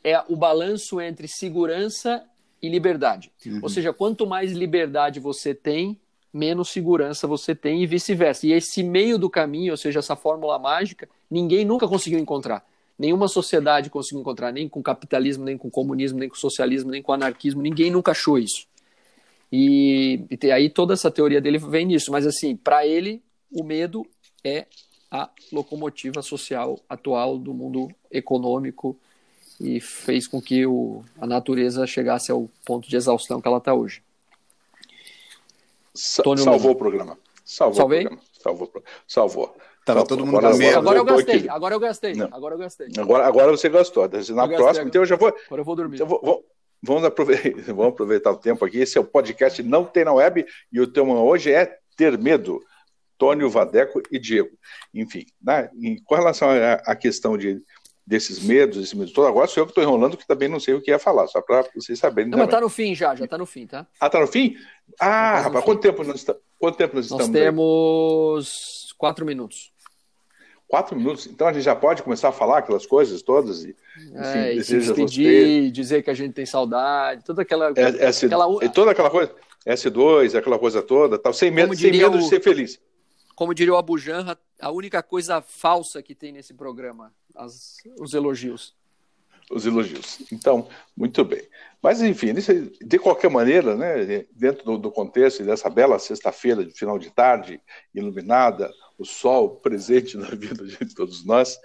é 0.04 0.22
o 0.28 0.36
balanço 0.36 1.00
entre 1.00 1.26
segurança 1.26 2.22
e 2.62 2.68
liberdade. 2.68 3.32
Uhum. 3.44 3.58
Ou 3.62 3.68
seja, 3.68 3.92
quanto 3.92 4.24
mais 4.24 4.52
liberdade 4.52 5.18
você 5.18 5.52
tem, 5.52 5.98
menos 6.32 6.68
segurança 6.68 7.26
você 7.26 7.56
tem 7.56 7.82
e 7.82 7.86
vice-versa. 7.86 8.46
E 8.46 8.52
esse 8.52 8.84
meio 8.84 9.18
do 9.18 9.28
caminho, 9.28 9.72
ou 9.72 9.76
seja, 9.76 9.98
essa 9.98 10.14
fórmula 10.14 10.60
mágica, 10.60 11.08
ninguém 11.28 11.64
nunca 11.64 11.88
conseguiu 11.88 12.20
encontrar. 12.20 12.64
Nenhuma 12.96 13.26
sociedade 13.26 13.90
conseguiu 13.90 14.20
encontrar, 14.20 14.52
nem 14.52 14.68
com 14.68 14.80
capitalismo, 14.80 15.44
nem 15.44 15.58
com 15.58 15.68
comunismo, 15.68 16.20
nem 16.20 16.28
com 16.28 16.36
socialismo, 16.36 16.92
nem 16.92 17.02
com 17.02 17.12
anarquismo, 17.12 17.60
ninguém 17.60 17.90
nunca 17.90 18.12
achou 18.12 18.38
isso. 18.38 18.68
E, 19.50 20.24
e 20.40 20.52
aí 20.52 20.70
toda 20.70 20.94
essa 20.94 21.10
teoria 21.10 21.40
dele 21.40 21.58
vem 21.58 21.86
nisso, 21.86 22.12
mas 22.12 22.24
assim, 22.24 22.54
para 22.56 22.86
ele, 22.86 23.20
o 23.50 23.64
medo 23.64 24.06
é 24.44 24.66
a 25.10 25.30
locomotiva 25.52 26.20
social 26.22 26.78
atual 26.88 27.38
do 27.38 27.54
mundo 27.54 27.88
econômico 28.10 28.96
e 29.60 29.80
fez 29.80 30.26
com 30.26 30.42
que 30.42 30.66
o, 30.66 31.04
a 31.20 31.26
natureza 31.26 31.86
chegasse 31.86 32.30
ao 32.30 32.50
ponto 32.66 32.88
de 32.88 32.96
exaustão 32.96 33.40
que 33.40 33.48
ela 33.48 33.58
está 33.58 33.72
hoje. 33.72 34.02
Sa 35.94 36.22
salvou 36.36 36.72
o 36.72 36.76
programa. 36.76 37.16
Salvou 37.44 37.76
Salvei? 37.76 38.00
o 38.00 38.08
programa. 38.08 38.22
Salvou. 38.38 38.72
Salvou. 39.06 39.56
Tava 39.84 40.00
salvou. 40.00 40.04
todo 40.06 40.26
mundo 40.26 40.38
agora, 40.38 40.54
agora, 40.54 40.78
agora, 40.78 40.98
eu 40.98 41.04
gastei, 41.04 41.48
agora 41.48 41.74
eu 41.74 41.80
gastei, 41.80 42.14
Não. 42.14 42.28
agora 42.32 42.54
eu 42.54 42.58
gastei. 42.58 42.88
Agora, 42.98 43.26
agora 43.26 43.50
você 43.50 43.68
gastou. 43.68 44.08
Na 44.08 44.18
eu 44.18 44.24
próxima, 44.24 44.64
gastei, 44.64 44.84
então 44.86 45.02
eu 45.02 45.06
já 45.06 45.16
vou. 45.16 45.28
Agora 45.28 45.60
eu 45.60 45.64
vou 45.64 45.76
dormir. 45.76 45.96
Então, 45.96 46.06
vou, 46.06 46.20
vou, 46.22 46.44
vamos, 46.82 47.04
aproveitar, 47.04 47.62
vamos 47.72 47.92
aproveitar 47.92 48.32
o 48.32 48.36
tempo 48.36 48.64
aqui. 48.64 48.78
Esse 48.78 48.98
é 48.98 49.00
o 49.00 49.04
podcast 49.04 49.62
Não 49.62 49.84
Tem 49.84 50.04
na 50.04 50.12
Web 50.12 50.46
e 50.72 50.80
o 50.80 50.86
tema 50.86 51.22
hoje 51.22 51.52
é 51.52 51.78
Ter 51.96 52.18
Medo. 52.18 52.60
Tônio, 53.24 53.48
Vadeco 53.48 54.02
e 54.10 54.18
Diego. 54.18 54.50
Enfim, 54.92 55.24
né, 55.42 55.70
com 56.04 56.14
relação 56.14 56.50
à 56.84 56.94
questão 56.94 57.38
de, 57.38 57.62
desses 58.06 58.38
medos, 58.38 58.76
esse 58.76 58.94
medo 58.94 59.10
todo, 59.12 59.26
agora 59.26 59.46
sou 59.46 59.62
eu 59.62 59.66
que 59.66 59.70
estou 59.70 59.82
enrolando, 59.82 60.14
que 60.14 60.26
também 60.26 60.46
não 60.46 60.60
sei 60.60 60.74
o 60.74 60.82
que 60.82 60.90
ia 60.90 60.98
falar, 60.98 61.26
só 61.26 61.40
para 61.40 61.64
vocês 61.74 61.98
saberem. 61.98 62.30
Não, 62.30 62.36
mas 62.36 62.48
está 62.48 62.60
no 62.60 62.68
fim 62.68 62.94
já, 62.94 63.14
já 63.14 63.24
está 63.24 63.38
no 63.38 63.46
fim, 63.46 63.66
tá? 63.66 63.86
Ah, 63.98 64.06
está 64.08 64.20
no 64.20 64.26
fim? 64.26 64.56
Ah, 65.00 65.06
tá 65.06 65.40
rapaz, 65.40 65.64
quanto 65.64 65.80
tempo 65.80 66.04
nós, 66.04 66.26
quanto 66.58 66.76
tempo 66.76 66.96
nós, 66.96 67.10
nós 67.10 67.20
estamos? 67.22 67.28
Nós 67.28 67.42
temos 67.42 68.88
aí? 68.90 68.94
quatro 68.98 69.24
minutos. 69.24 69.72
Quatro 70.68 70.94
minutos? 70.94 71.26
Então 71.26 71.48
a 71.48 71.52
gente 71.54 71.64
já 71.64 71.74
pode 71.74 72.02
começar 72.02 72.28
a 72.28 72.32
falar 72.32 72.58
aquelas 72.58 72.84
coisas 72.84 73.22
todas 73.22 73.64
e, 73.64 73.70
enfim, 73.96 74.18
é, 74.18 74.52
e 74.52 74.64
se 74.64 74.78
despedir, 74.78 75.70
dizer 75.70 76.02
que 76.02 76.10
a 76.10 76.14
gente 76.14 76.34
tem 76.34 76.44
saudade, 76.44 77.24
toda 77.24 77.40
aquela, 77.40 77.72
é, 77.74 78.04
essa, 78.04 78.26
aquela... 78.26 78.68
toda 78.68 78.90
aquela 78.90 79.08
coisa, 79.08 79.34
S2, 79.66 80.36
aquela 80.36 80.58
coisa 80.58 80.82
toda, 80.82 81.18
tal, 81.18 81.32
sem 81.32 81.50
medo, 81.50 81.74
sem 81.74 81.90
medo 81.90 82.18
o... 82.18 82.20
de 82.20 82.28
ser 82.28 82.42
feliz 82.42 82.78
como 83.34 83.54
diria 83.54 83.74
o 83.74 83.76
Abu 83.76 83.98
Janra, 83.98 84.38
a 84.60 84.70
única 84.70 85.02
coisa 85.02 85.40
falsa 85.40 86.02
que 86.02 86.14
tem 86.14 86.32
nesse 86.32 86.54
programa, 86.54 87.12
as, 87.34 87.76
os 87.98 88.14
elogios. 88.14 88.74
Os 89.50 89.66
elogios. 89.66 90.20
Então, 90.32 90.68
muito 90.96 91.22
bem. 91.24 91.42
Mas, 91.82 92.00
enfim, 92.00 92.32
de 92.32 92.98
qualquer 92.98 93.30
maneira, 93.30 93.76
né, 93.76 94.24
dentro 94.32 94.64
do, 94.64 94.78
do 94.78 94.90
contexto 94.90 95.44
dessa 95.44 95.68
bela 95.68 95.98
sexta-feira, 95.98 96.64
de 96.64 96.72
final 96.72 96.98
de 96.98 97.10
tarde, 97.10 97.60
iluminada, 97.94 98.72
o 98.98 99.04
sol 99.04 99.56
presente 99.56 100.16
na 100.18 100.28
vida 100.28 100.64
de 100.64 100.94
todos 100.94 101.24
nós, 101.24 101.58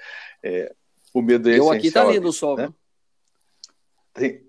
é, 0.43 0.75
o 1.13 1.21
medo 1.21 1.49
é 1.49 1.57
Eu 1.57 1.71
aqui 1.71 1.89
tá 1.89 2.03
lindo 2.03 2.27
o 2.27 2.33
sol, 2.33 2.57
né? 2.57 2.73
Tem, 4.13 4.43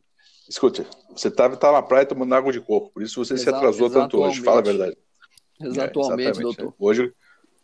escute, 0.49 0.85
você 1.11 1.29
estava 1.29 1.57
tá, 1.57 1.69
tá 1.69 1.73
na 1.73 1.83
praia 1.83 2.07
tomando 2.07 2.35
água 2.35 2.53
de 2.53 2.61
coco, 2.61 2.91
por 2.91 3.03
isso 3.03 3.25
você 3.25 3.35
Exato, 3.35 3.51
se 3.51 3.57
atrasou 3.57 3.91
tanto 3.91 4.21
hoje, 4.21 4.43
fala 4.43 4.59
a 4.59 4.63
verdade. 4.63 4.97
Exatamente, 5.61 6.39
é, 6.39 6.43
doutor. 6.43 6.75
Hoje, 6.79 7.13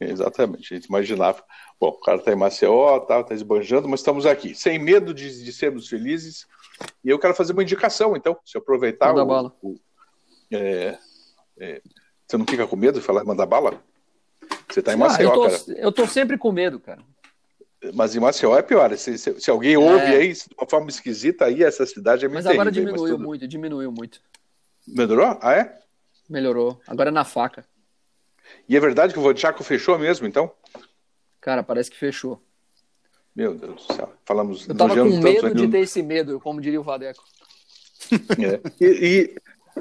exatamente, 0.00 0.74
a 0.74 0.76
gente 0.76 0.86
imaginava. 0.86 1.42
Bom, 1.80 1.88
o 1.88 2.00
cara 2.00 2.18
está 2.18 2.32
em 2.32 2.36
Maceió, 2.36 2.98
está 2.98 3.22
tá 3.22 3.34
esbanjando, 3.34 3.88
mas 3.88 4.00
estamos 4.00 4.26
aqui, 4.26 4.54
sem 4.54 4.78
medo 4.78 5.14
de, 5.14 5.44
de, 5.44 5.52
sermos 5.52 5.88
felizes. 5.88 6.46
E 7.02 7.08
eu 7.08 7.18
quero 7.18 7.34
fazer 7.34 7.52
uma 7.52 7.62
indicação, 7.62 8.16
então, 8.16 8.36
se 8.44 8.58
aproveitar. 8.58 9.08
Manda 9.08 9.24
o, 9.24 9.26
bala. 9.26 9.56
O, 9.62 9.76
é, 10.52 10.98
é, 11.58 11.82
você 12.26 12.36
não 12.36 12.46
fica 12.46 12.66
com 12.66 12.76
medo 12.76 13.00
de 13.00 13.06
falar 13.06 13.24
mandar 13.24 13.46
bala? 13.46 13.82
Você 14.68 14.80
está 14.80 14.92
em 14.92 14.96
Maceió, 14.96 15.30
ah, 15.30 15.34
eu 15.34 15.34
tô, 15.34 15.42
cara. 15.42 15.80
Eu 15.80 15.92
tô 15.92 16.06
sempre 16.06 16.36
com 16.36 16.52
medo, 16.52 16.78
cara. 16.78 17.02
Mas 17.94 18.16
em 18.16 18.20
Maceió 18.20 18.56
é 18.56 18.62
pior. 18.62 18.96
Se, 18.96 19.16
se, 19.16 19.40
se 19.40 19.50
alguém 19.50 19.76
ouve 19.76 20.04
é. 20.04 20.16
aí 20.16 20.32
de 20.32 20.44
uma 20.58 20.68
forma 20.68 20.88
esquisita, 20.88 21.44
aí 21.46 21.62
essa 21.62 21.86
cidade 21.86 22.24
é 22.24 22.28
muito 22.28 22.44
Mas 22.44 22.46
agora 22.46 22.70
terrível, 22.70 22.92
diminuiu 22.92 23.12
mas 23.12 23.18
tudo... 23.18 23.28
muito, 23.28 23.48
diminuiu 23.48 23.92
muito. 23.92 24.20
Melhorou? 24.86 25.38
Ah, 25.40 25.54
é? 25.54 25.78
Melhorou. 26.28 26.80
Agora 26.86 27.10
é 27.10 27.12
na 27.12 27.24
faca. 27.24 27.64
E 28.68 28.76
é 28.76 28.80
verdade 28.80 29.12
que 29.12 29.18
o 29.18 29.22
Vodchaco 29.22 29.62
fechou 29.62 29.98
mesmo, 29.98 30.26
então? 30.26 30.50
Cara, 31.40 31.62
parece 31.62 31.90
que 31.90 31.96
fechou. 31.96 32.42
Meu 33.34 33.54
Deus 33.54 33.86
do 33.86 33.94
céu. 33.94 34.12
Falamos. 34.24 34.66
Eu 34.68 34.74
tava 34.74 34.94
com 34.94 35.20
medo 35.20 35.54
de 35.54 35.68
ter 35.68 35.80
esse 35.80 36.02
medo, 36.02 36.40
como 36.40 36.60
diria 36.60 36.80
o 36.80 36.84
Vadeco. 36.84 37.22
É. 38.38 38.60
E, 38.80 39.36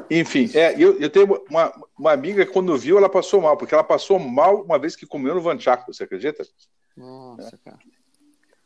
e, 0.10 0.19
enfim, 0.19 0.49
é, 0.54 0.73
eu, 0.78 0.99
eu 0.99 1.10
tenho 1.10 1.43
uma, 1.49 1.73
uma 1.97 2.12
amiga 2.12 2.45
que 2.45 2.51
quando 2.51 2.78
viu, 2.78 2.97
ela 2.97 3.10
passou 3.10 3.41
mal, 3.41 3.56
porque 3.56 3.73
ela 3.73 3.84
passou 3.84 4.19
mal 4.19 4.62
uma 4.62 4.78
vez 4.78 4.95
que 4.95 5.06
comeu 5.06 5.36
no 5.36 5.41
Vanchaco, 5.41 5.93
você 5.93 6.04
acredita? 6.04 6.43
Nossa, 6.97 7.56
é. 7.56 7.69
cara. 7.69 7.80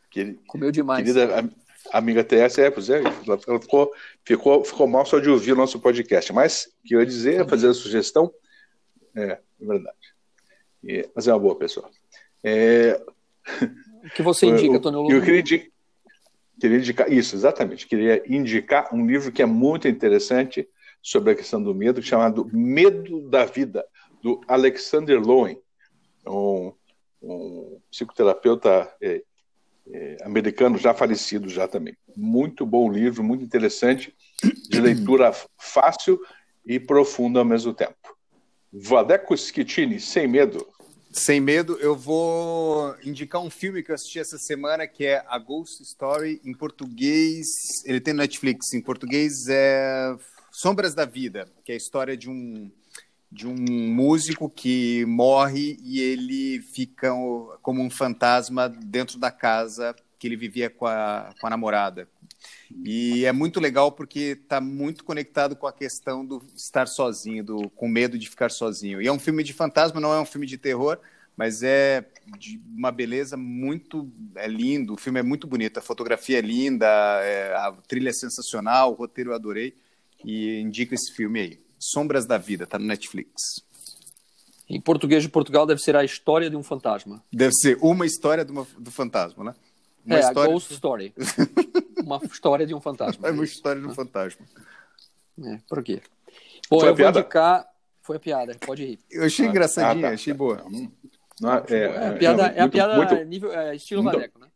Que, 0.09 0.33
Comeu 0.47 0.71
demais. 0.71 1.03
Querida 1.03 1.49
amiga 1.91 2.23
TS, 2.23 2.57
é, 2.59 2.69
pois 2.69 2.89
é, 2.89 3.01
ela 3.27 3.59
ficou, 3.59 3.91
ficou, 4.23 4.63
ficou 4.63 4.87
mal 4.87 5.05
só 5.05 5.19
de 5.19 5.29
ouvir 5.29 5.53
o 5.53 5.55
nosso 5.55 5.79
podcast. 5.79 6.31
Mas 6.33 6.69
o 6.83 6.87
que 6.87 6.95
eu 6.95 6.99
ia 6.99 7.05
dizer, 7.05 7.47
fazer 7.47 7.69
a 7.69 7.73
sugestão, 7.73 8.31
é, 9.15 9.23
é 9.31 9.39
verdade. 9.59 9.97
É, 10.87 11.09
mas 11.13 11.27
é 11.27 11.33
uma 11.33 11.39
boa 11.39 11.55
pessoa. 11.55 11.89
É... 12.43 13.01
O 14.03 14.09
que 14.15 14.21
você 14.21 14.45
indica, 14.47 14.79
Tony 14.79 14.97
Eu, 15.11 15.17
eu 15.17 15.21
queria, 15.21 15.41
indicar, 15.41 15.69
queria 16.59 16.77
indicar, 16.77 17.11
isso, 17.11 17.35
exatamente. 17.35 17.87
Queria 17.87 18.23
indicar 18.27 18.93
um 18.93 19.05
livro 19.05 19.31
que 19.31 19.41
é 19.41 19.45
muito 19.45 19.87
interessante 19.87 20.67
sobre 21.01 21.31
a 21.31 21.35
questão 21.35 21.61
do 21.61 21.73
medo, 21.73 22.01
chamado 22.01 22.49
Medo 22.51 23.21
da 23.29 23.45
Vida, 23.45 23.85
do 24.21 24.41
Alexander 24.47 25.19
Lowen, 25.19 25.59
um, 26.27 26.73
um 27.21 27.79
psicoterapeuta 27.89 28.93
é, 29.01 29.23
é, 29.91 30.17
americano 30.23 30.77
já 30.77 30.93
falecido 30.93 31.49
já 31.49 31.67
também. 31.67 31.95
Muito 32.15 32.65
bom 32.65 32.91
livro, 32.91 33.23
muito 33.23 33.43
interessante, 33.43 34.13
de 34.69 34.79
leitura 34.79 35.31
fácil 35.57 36.19
e 36.65 36.79
profunda 36.79 37.39
ao 37.39 37.45
mesmo 37.45 37.73
tempo. 37.73 38.18
Vadeco 38.71 39.35
Schettini, 39.35 39.99
Sem 39.99 40.27
Medo. 40.27 40.67
Sem 41.11 41.41
Medo, 41.41 41.75
eu 41.79 41.95
vou 41.95 42.95
indicar 43.03 43.41
um 43.41 43.49
filme 43.49 43.81
que 43.81 43.89
eu 43.89 43.95
assisti 43.95 44.19
essa 44.19 44.37
semana, 44.37 44.87
que 44.87 45.05
é 45.05 45.23
A 45.27 45.39
Ghost 45.39 45.81
Story, 45.81 46.39
em 46.45 46.53
português, 46.53 47.47
ele 47.83 47.99
tem 47.99 48.13
Netflix, 48.13 48.73
em 48.73 48.81
português 48.81 49.47
é 49.49 50.15
Sombras 50.51 50.93
da 50.93 51.05
Vida, 51.05 51.47
que 51.65 51.71
é 51.71 51.75
a 51.75 51.77
história 51.77 52.15
de 52.15 52.29
um, 52.29 52.71
de 53.31 53.47
um 53.47 53.55
músico 53.55 54.47
que 54.47 55.03
morre 55.05 55.79
e 55.83 55.99
ele 55.99 56.61
fica 56.61 57.11
como 57.63 57.81
um 57.81 57.89
fantasma 57.89 58.69
dentro 58.69 59.17
da 59.17 59.31
casa 59.31 59.95
que 60.19 60.27
ele 60.27 60.35
vivia 60.35 60.69
com 60.69 60.85
a, 60.85 61.33
com 61.39 61.47
a 61.47 61.49
namorada, 61.49 62.07
e 62.83 63.25
é 63.25 63.31
muito 63.31 63.59
legal 63.59 63.91
porque 63.91 64.37
está 64.41 64.61
muito 64.61 65.03
conectado 65.03 65.55
com 65.55 65.67
a 65.67 65.73
questão 65.73 66.25
do 66.25 66.41
estar 66.55 66.87
sozinho, 66.87 67.43
do, 67.43 67.69
com 67.71 67.87
medo 67.87 68.17
de 68.17 68.29
ficar 68.29 68.51
sozinho. 68.51 69.01
E 69.01 69.07
é 69.07 69.11
um 69.11 69.19
filme 69.19 69.43
de 69.43 69.53
fantasma, 69.53 69.99
não 69.99 70.13
é 70.13 70.21
um 70.21 70.25
filme 70.25 70.45
de 70.45 70.57
terror, 70.57 70.99
mas 71.35 71.63
é 71.63 72.05
de 72.37 72.61
uma 72.75 72.91
beleza 72.91 73.35
muito 73.35 74.11
é 74.35 74.47
lindo. 74.47 74.93
O 74.93 74.97
filme 74.97 75.19
é 75.19 75.23
muito 75.23 75.47
bonito, 75.47 75.77
a 75.77 75.81
fotografia 75.81 76.37
é 76.37 76.41
linda, 76.41 76.85
é, 77.23 77.53
a 77.55 77.73
trilha 77.87 78.09
é 78.09 78.13
sensacional, 78.13 78.91
o 78.91 78.95
roteiro 78.95 79.31
eu 79.31 79.35
adorei. 79.35 79.73
E 80.23 80.59
indico 80.59 80.93
esse 80.93 81.13
filme 81.15 81.39
aí. 81.39 81.59
Sombras 81.79 82.25
da 82.25 82.37
Vida, 82.37 82.65
está 82.65 82.77
no 82.77 82.85
Netflix. 82.85 83.31
Em 84.69 84.79
português 84.79 85.23
de 85.23 85.29
Portugal 85.29 85.65
deve 85.65 85.81
ser 85.81 85.95
a 85.95 86.03
história 86.03 86.49
de 86.49 86.55
um 86.55 86.61
fantasma. 86.61 87.23
Deve 87.31 87.53
ser 87.53 87.77
uma 87.81 88.05
história 88.05 88.45
do, 88.45 88.67
do 88.77 88.91
fantasma, 88.91 89.43
né? 89.45 89.55
Uma 90.05 90.17
é, 90.17 90.19
história... 90.19 90.49
a 90.49 90.53
Ghost 90.53 90.73
Story. 90.73 91.13
uma 92.03 92.19
história 92.23 92.65
de 92.65 92.73
um 92.73 92.81
fantasma. 92.81 93.27
É 93.27 93.31
uma 93.31 93.43
história 93.43 93.81
de 93.81 93.87
um 93.87 93.93
fantasma. 93.93 94.45
É, 95.43 95.59
por 95.67 95.83
quê? 95.83 96.01
Bom, 96.69 96.79
Foi 96.79 96.89
eu 96.89 96.93
vou 96.93 96.95
piada? 96.95 97.19
indicar. 97.19 97.67
Foi 98.01 98.17
a 98.17 98.19
piada, 98.19 98.57
pode 98.65 98.83
rir. 98.83 98.99
Eu 99.11 99.23
achei 99.23 99.45
ah, 99.45 99.49
engraçadinha, 99.49 100.07
ah, 100.07 100.09
tá, 100.09 100.15
achei 100.15 100.33
boa. 100.33 100.65
Não, 101.39 101.53
é, 101.53 101.63
é, 101.69 101.77
é, 101.77 102.07
a 102.07 102.13
piada, 102.13 102.47
é, 102.47 102.57
é 102.57 102.61
a 102.61 102.67
piada 102.67 102.95
muito, 102.95 103.15
nível, 103.25 103.53
é, 103.53 103.75
estilo 103.75 104.03
muito, 104.03 104.15
Vadeco, 104.15 104.39
né? 104.39 104.47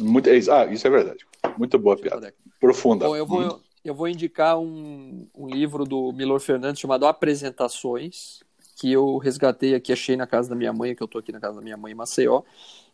Muito, 0.00 0.28
é 0.28 0.32
ah, 0.32 0.66
isso 0.66 0.86
é 0.86 0.90
verdade. 0.90 1.26
Muito 1.58 1.78
boa 1.78 1.96
estilo 1.96 2.10
piada. 2.10 2.26
Vadeco. 2.26 2.38
Profunda. 2.60 3.06
Bom, 3.06 3.16
eu 3.16 3.26
vou, 3.26 3.42
hum. 3.42 3.60
eu 3.84 3.94
vou 3.94 4.08
indicar 4.08 4.58
um, 4.58 5.28
um 5.34 5.48
livro 5.48 5.84
do 5.84 6.12
Milor 6.12 6.40
Fernandes 6.40 6.80
chamado 6.80 7.06
Apresentações, 7.06 8.40
que 8.76 8.92
eu 8.92 9.16
resgatei 9.18 9.74
aqui, 9.74 9.92
achei 9.92 10.16
na 10.16 10.26
casa 10.26 10.50
da 10.50 10.54
minha 10.54 10.72
mãe, 10.72 10.94
que 10.94 11.02
eu 11.02 11.06
estou 11.06 11.18
aqui 11.18 11.32
na 11.32 11.40
casa 11.40 11.56
da 11.56 11.62
minha 11.62 11.76
mãe 11.76 11.92
em 11.92 11.96
Maceió, 11.96 12.42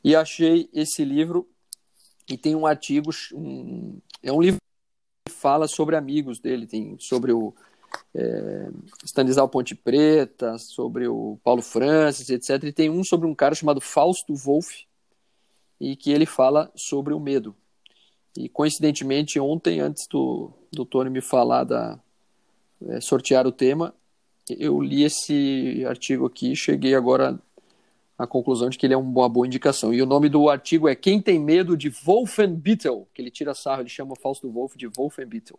e 0.03 0.17
achei 0.17 0.71
esse 0.73 1.05
livro 1.05 1.47
e 2.29 2.37
tem 2.37 2.55
um 2.55 2.67
artigo, 2.67 3.11
um, 3.35 3.99
é 4.23 4.33
um 4.33 4.41
livro 4.41 4.59
que 5.27 5.33
fala 5.35 5.67
sobre 5.69 5.97
amigos 5.97 6.39
dele, 6.39 6.67
tem 6.67 6.97
sobre 6.99 7.33
o 7.33 7.55
é, 8.15 8.71
Ponte 9.51 9.75
Preta, 9.75 10.59
sobre 10.59 11.07
o 11.09 11.39
Paulo 11.43 11.63
Francis, 11.63 12.29
etc. 12.31 12.65
E 12.65 12.73
tem 12.73 12.91
um 12.91 13.05
sobre 13.05 13.27
um 13.27 13.35
cara 13.35 13.55
chamado 13.55 13.81
Fausto 13.81 14.35
Wolff, 14.35 14.87
e 15.81 15.97
que 15.97 16.13
ele 16.13 16.27
fala 16.27 16.71
sobre 16.77 17.13
o 17.13 17.21
medo. 17.21 17.55
E 18.37 18.49
coincidentemente, 18.49 19.39
ontem, 19.41 19.81
antes 19.81 20.07
do, 20.07 20.51
do 20.73 20.85
Tony 20.85 21.11
me 21.11 21.21
falar 21.21 21.65
da 21.65 21.99
é, 22.89 23.01
sortear 23.01 23.47
o 23.47 23.53
tema, 23.53 23.95
eu 24.49 24.81
li 24.81 25.03
esse 25.05 25.85
artigo 25.87 26.27
aqui, 26.27 26.55
cheguei 26.55 26.95
agora 26.95 27.39
a 28.19 28.27
conclusão 28.27 28.69
de 28.69 28.79
que 28.79 28.87
ele 28.87 28.95
é 28.95 28.97
uma 28.97 29.29
boa 29.29 29.47
indicação. 29.47 29.93
E 29.93 30.03
o 30.03 30.07
nome 30.07 30.29
do 30.29 30.49
artigo 30.49 30.89
é 30.89 30.95
Quem 30.95 31.21
tem 31.21 31.39
medo 31.39 31.77
de 31.77 31.89
Wolfenbittel, 31.89 33.09
que 33.13 33.23
ele 33.23 33.31
tira 33.31 33.55
sarro, 33.55 33.83
ele 33.83 33.89
chama 33.89 34.13
o 34.13 34.17
Fausto 34.17 34.51
Wolff 34.51 34.77
de 34.77 34.87
Wolfenbittel. 34.87 35.59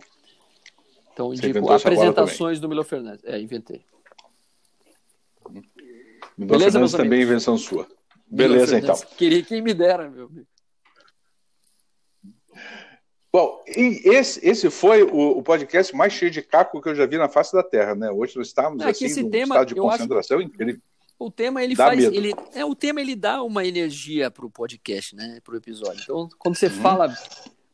Então, 1.12 1.34
indico 1.34 1.72
apresentações 1.72 2.60
do 2.60 2.68
Milo 2.68 2.84
Fernandes. 2.84 3.24
É, 3.26 3.40
inventei. 3.40 3.86
Milo 5.50 5.64
Beleza, 6.38 6.72
Fernandes 6.72 6.92
também 6.94 7.20
é 7.20 7.24
invenção 7.24 7.58
sua. 7.58 7.88
Beleza, 8.26 8.80
então. 8.80 8.96
Queria 9.18 9.44
quem 9.44 9.62
me 9.62 9.74
dera, 9.74 10.10
meu 10.10 10.26
amigo. 10.26 10.48
Bom, 13.32 13.64
esse, 13.66 14.48
esse 14.48 14.70
foi 14.70 15.02
o, 15.02 15.40
o, 15.40 15.44
podcast 15.44 15.96
mais 15.96 16.14
cheio 16.14 16.30
de 16.30 16.42
caco 16.42 16.80
que 16.80 16.90
eu 16.90 16.94
já 16.94 17.08
vi 17.08 17.18
na 17.18 17.28
face 17.28 17.52
da 17.52 17.64
Terra, 17.64 17.96
né? 17.96 18.12
Hoje 18.12 18.38
nós 18.38 18.48
estamos 18.48 18.84
é, 18.84 18.90
assim, 18.90 19.24
num 19.24 19.30
tema, 19.32 19.56
estado 19.56 19.68
de 19.68 19.76
concentração 19.76 20.38
acho... 20.38 20.48
incrível. 20.48 20.80
O 21.24 21.32
tema 21.32 21.64
ele 21.64 21.74
dá 21.74 21.86
faz, 21.88 22.00
medo. 22.00 22.16
ele 22.16 22.34
é 22.54 22.66
o 22.66 22.76
tema 22.76 23.00
ele 23.00 23.16
dá 23.16 23.42
uma 23.42 23.66
energia 23.66 24.30
pro 24.30 24.50
podcast, 24.50 25.16
né, 25.16 25.40
pro 25.42 25.56
episódio. 25.56 26.02
Então, 26.04 26.28
quando 26.38 26.56
você 26.56 26.66
uhum. 26.66 26.72
fala, 26.74 27.08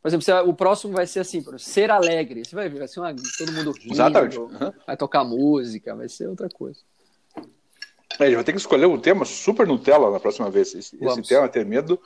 por 0.02 0.08
exemplo, 0.08 0.24
você, 0.24 0.32
o 0.34 0.54
próximo 0.54 0.94
vai 0.94 1.08
ser 1.08 1.22
assim, 1.22 1.44
ser 1.58 1.90
alegre. 1.90 2.46
Você 2.46 2.56
vai 2.56 2.70
ver, 2.70 2.78
vai 2.78 2.88
ser 2.88 3.00
uma, 3.00 3.16
todo 3.38 3.52
mundo 3.52 3.72
rindo, 3.72 3.94
Exatamente. 3.94 4.38
Uhum. 4.38 4.72
vai 4.86 4.96
tocar 4.96 5.24
música, 5.24 5.96
vai 5.96 6.08
ser 6.08 6.28
outra 6.28 6.48
coisa. 6.48 6.80
É, 8.20 8.24
a 8.24 8.26
gente 8.26 8.36
vai 8.36 8.44
ter 8.44 8.52
que 8.52 8.60
escolher 8.60 8.86
um 8.86 9.00
tema 9.00 9.26
super 9.26 9.66
Nutella 9.66 10.12
na 10.12 10.20
próxima 10.20 10.52
vez. 10.52 10.76
Esse, 10.76 10.96
esse 11.04 11.22
tema, 11.24 11.50
ter 11.50 11.66
medo, 11.66 12.00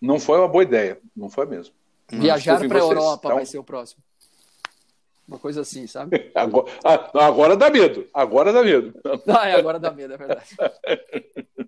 não 0.00 0.18
foi 0.18 0.38
uma 0.38 0.48
boa 0.48 0.62
ideia. 0.62 0.98
Não 1.14 1.28
foi 1.28 1.44
mesmo. 1.44 1.74
Viajar 2.10 2.66
para 2.66 2.78
a 2.78 2.80
Europa 2.80 3.26
então... 3.26 3.36
vai 3.36 3.44
ser 3.44 3.58
o 3.58 3.64
próximo. 3.64 4.02
Uma 5.28 5.38
coisa 5.38 5.60
assim, 5.60 5.86
sabe? 5.86 6.28
Agora, 6.34 6.72
ah, 6.82 7.26
agora 7.26 7.54
dá 7.54 7.68
medo. 7.68 8.08
Agora 8.14 8.50
dá 8.50 8.62
medo. 8.62 8.94
Ah, 9.28 9.46
é, 9.46 9.56
agora 9.56 9.78
dá 9.78 9.92
medo, 9.92 10.14
é 10.14 10.16
verdade. 10.16 10.56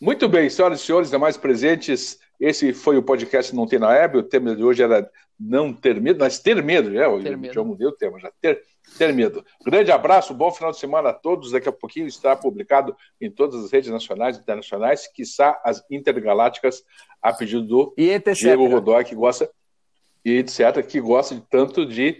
Muito 0.00 0.28
bem, 0.28 0.48
senhoras 0.48 0.80
e 0.80 0.84
senhores, 0.84 1.10
demais 1.10 1.36
presentes, 1.36 2.18
Esse 2.38 2.72
foi 2.72 2.96
o 2.96 3.02
podcast 3.02 3.54
Não 3.54 3.66
Tem 3.66 3.78
na 3.78 3.88
Web. 3.88 4.18
O 4.18 4.22
tema 4.22 4.54
de 4.54 4.62
hoje 4.62 4.82
era 4.82 5.10
Não 5.38 5.72
Ter 5.72 6.00
Medo, 6.00 6.20
mas 6.20 6.38
Ter 6.38 6.62
Medo. 6.62 6.96
É, 6.96 7.06
eu 7.06 7.22
Ter 7.22 7.36
medo. 7.36 7.54
já 7.54 7.64
mudei 7.64 7.88
o 7.88 7.92
tema, 7.92 8.20
já. 8.20 8.30
Ter, 8.40 8.62
ter 8.96 9.12
Medo. 9.12 9.44
Grande 9.64 9.90
abraço, 9.90 10.34
bom 10.34 10.52
final 10.52 10.70
de 10.70 10.78
semana 10.78 11.08
a 11.08 11.12
todos. 11.12 11.50
Daqui 11.50 11.68
a 11.68 11.72
pouquinho 11.72 12.06
estará 12.06 12.36
publicado 12.36 12.96
em 13.20 13.30
todas 13.30 13.64
as 13.64 13.72
redes 13.72 13.90
nacionais 13.90 14.36
e 14.36 14.40
internacionais, 14.40 15.08
quiçá 15.08 15.60
as 15.64 15.82
intergalácticas, 15.90 16.84
a 17.20 17.32
pedido 17.32 17.62
do. 17.62 17.94
Diego 17.96 18.68
Godoy, 18.68 19.04
que 19.04 19.14
gosta, 19.14 19.50
e 20.24 20.38
etc., 20.38 20.82
que 20.86 21.00
gosta 21.00 21.34
de 21.34 21.40
tanto 21.42 21.84
de 21.86 22.16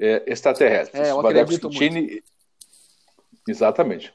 eh, 0.00 0.22
extraterrestres. 0.26 1.00
É, 1.00 1.10
eu 1.10 1.20
acredito 1.20 1.70
Cecchini- 1.72 2.22
Exatamente. 3.48 4.12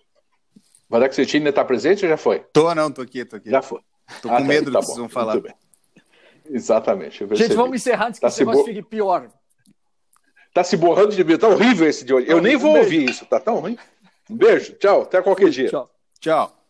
Vadeco 0.89 1.15
Cecchini 1.15 1.49
está 1.49 1.63
presente 1.63 2.03
ou 2.05 2.09
já 2.09 2.17
foi? 2.17 2.39
Tô, 2.53 2.73
não, 2.75 2.91
tô 2.91 3.01
aqui, 3.01 3.23
tô 3.25 3.37
aqui. 3.37 3.49
Já 3.49 3.61
foi. 3.61 3.79
Tô 4.21 4.27
Ah, 4.29 4.37
com 4.37 4.37
tá, 4.37 4.43
medo 4.43 4.65
do 4.65 4.73
tá 4.73 4.79
que 4.79 4.85
bom, 4.85 4.87
vocês 4.87 4.97
vão 4.99 5.09
falar. 5.09 5.39
bem. 5.39 5.53
Exatamente. 6.49 7.25
Gente, 7.31 7.53
vamos 7.53 7.75
encerrar 7.75 8.07
antes 8.07 8.19
que 8.19 8.21
Tá 8.21 8.27
esse 8.27 8.37
se 8.37 8.41
negócio 8.41 8.61
bo- 8.61 8.67
fique 8.67 8.81
pior. 8.83 9.29
Tá 10.53 10.63
se 10.65 10.75
borrando 10.75 11.15
de 11.15 11.23
medo. 11.23 11.39
Tá 11.39 11.47
horrível 11.47 11.87
esse 11.87 12.03
de 12.03 12.13
hoje. 12.13 12.27
Eu 12.29 12.41
nem 12.41 12.57
Um 12.57 12.59
vou 12.59 12.73
beijo. 12.73 12.85
ouvir 12.85 13.09
isso. 13.09 13.25
Tá 13.25 13.39
tão 13.39 13.55
ruim. 13.59 13.77
Um 14.29 14.35
beijo. 14.35 14.73
Tchau. 14.73 15.03
Até 15.03 15.21
qualquer 15.21 15.49
dia. 15.49 15.69
Tchau. 15.69 15.89
Tchau. 16.19 16.60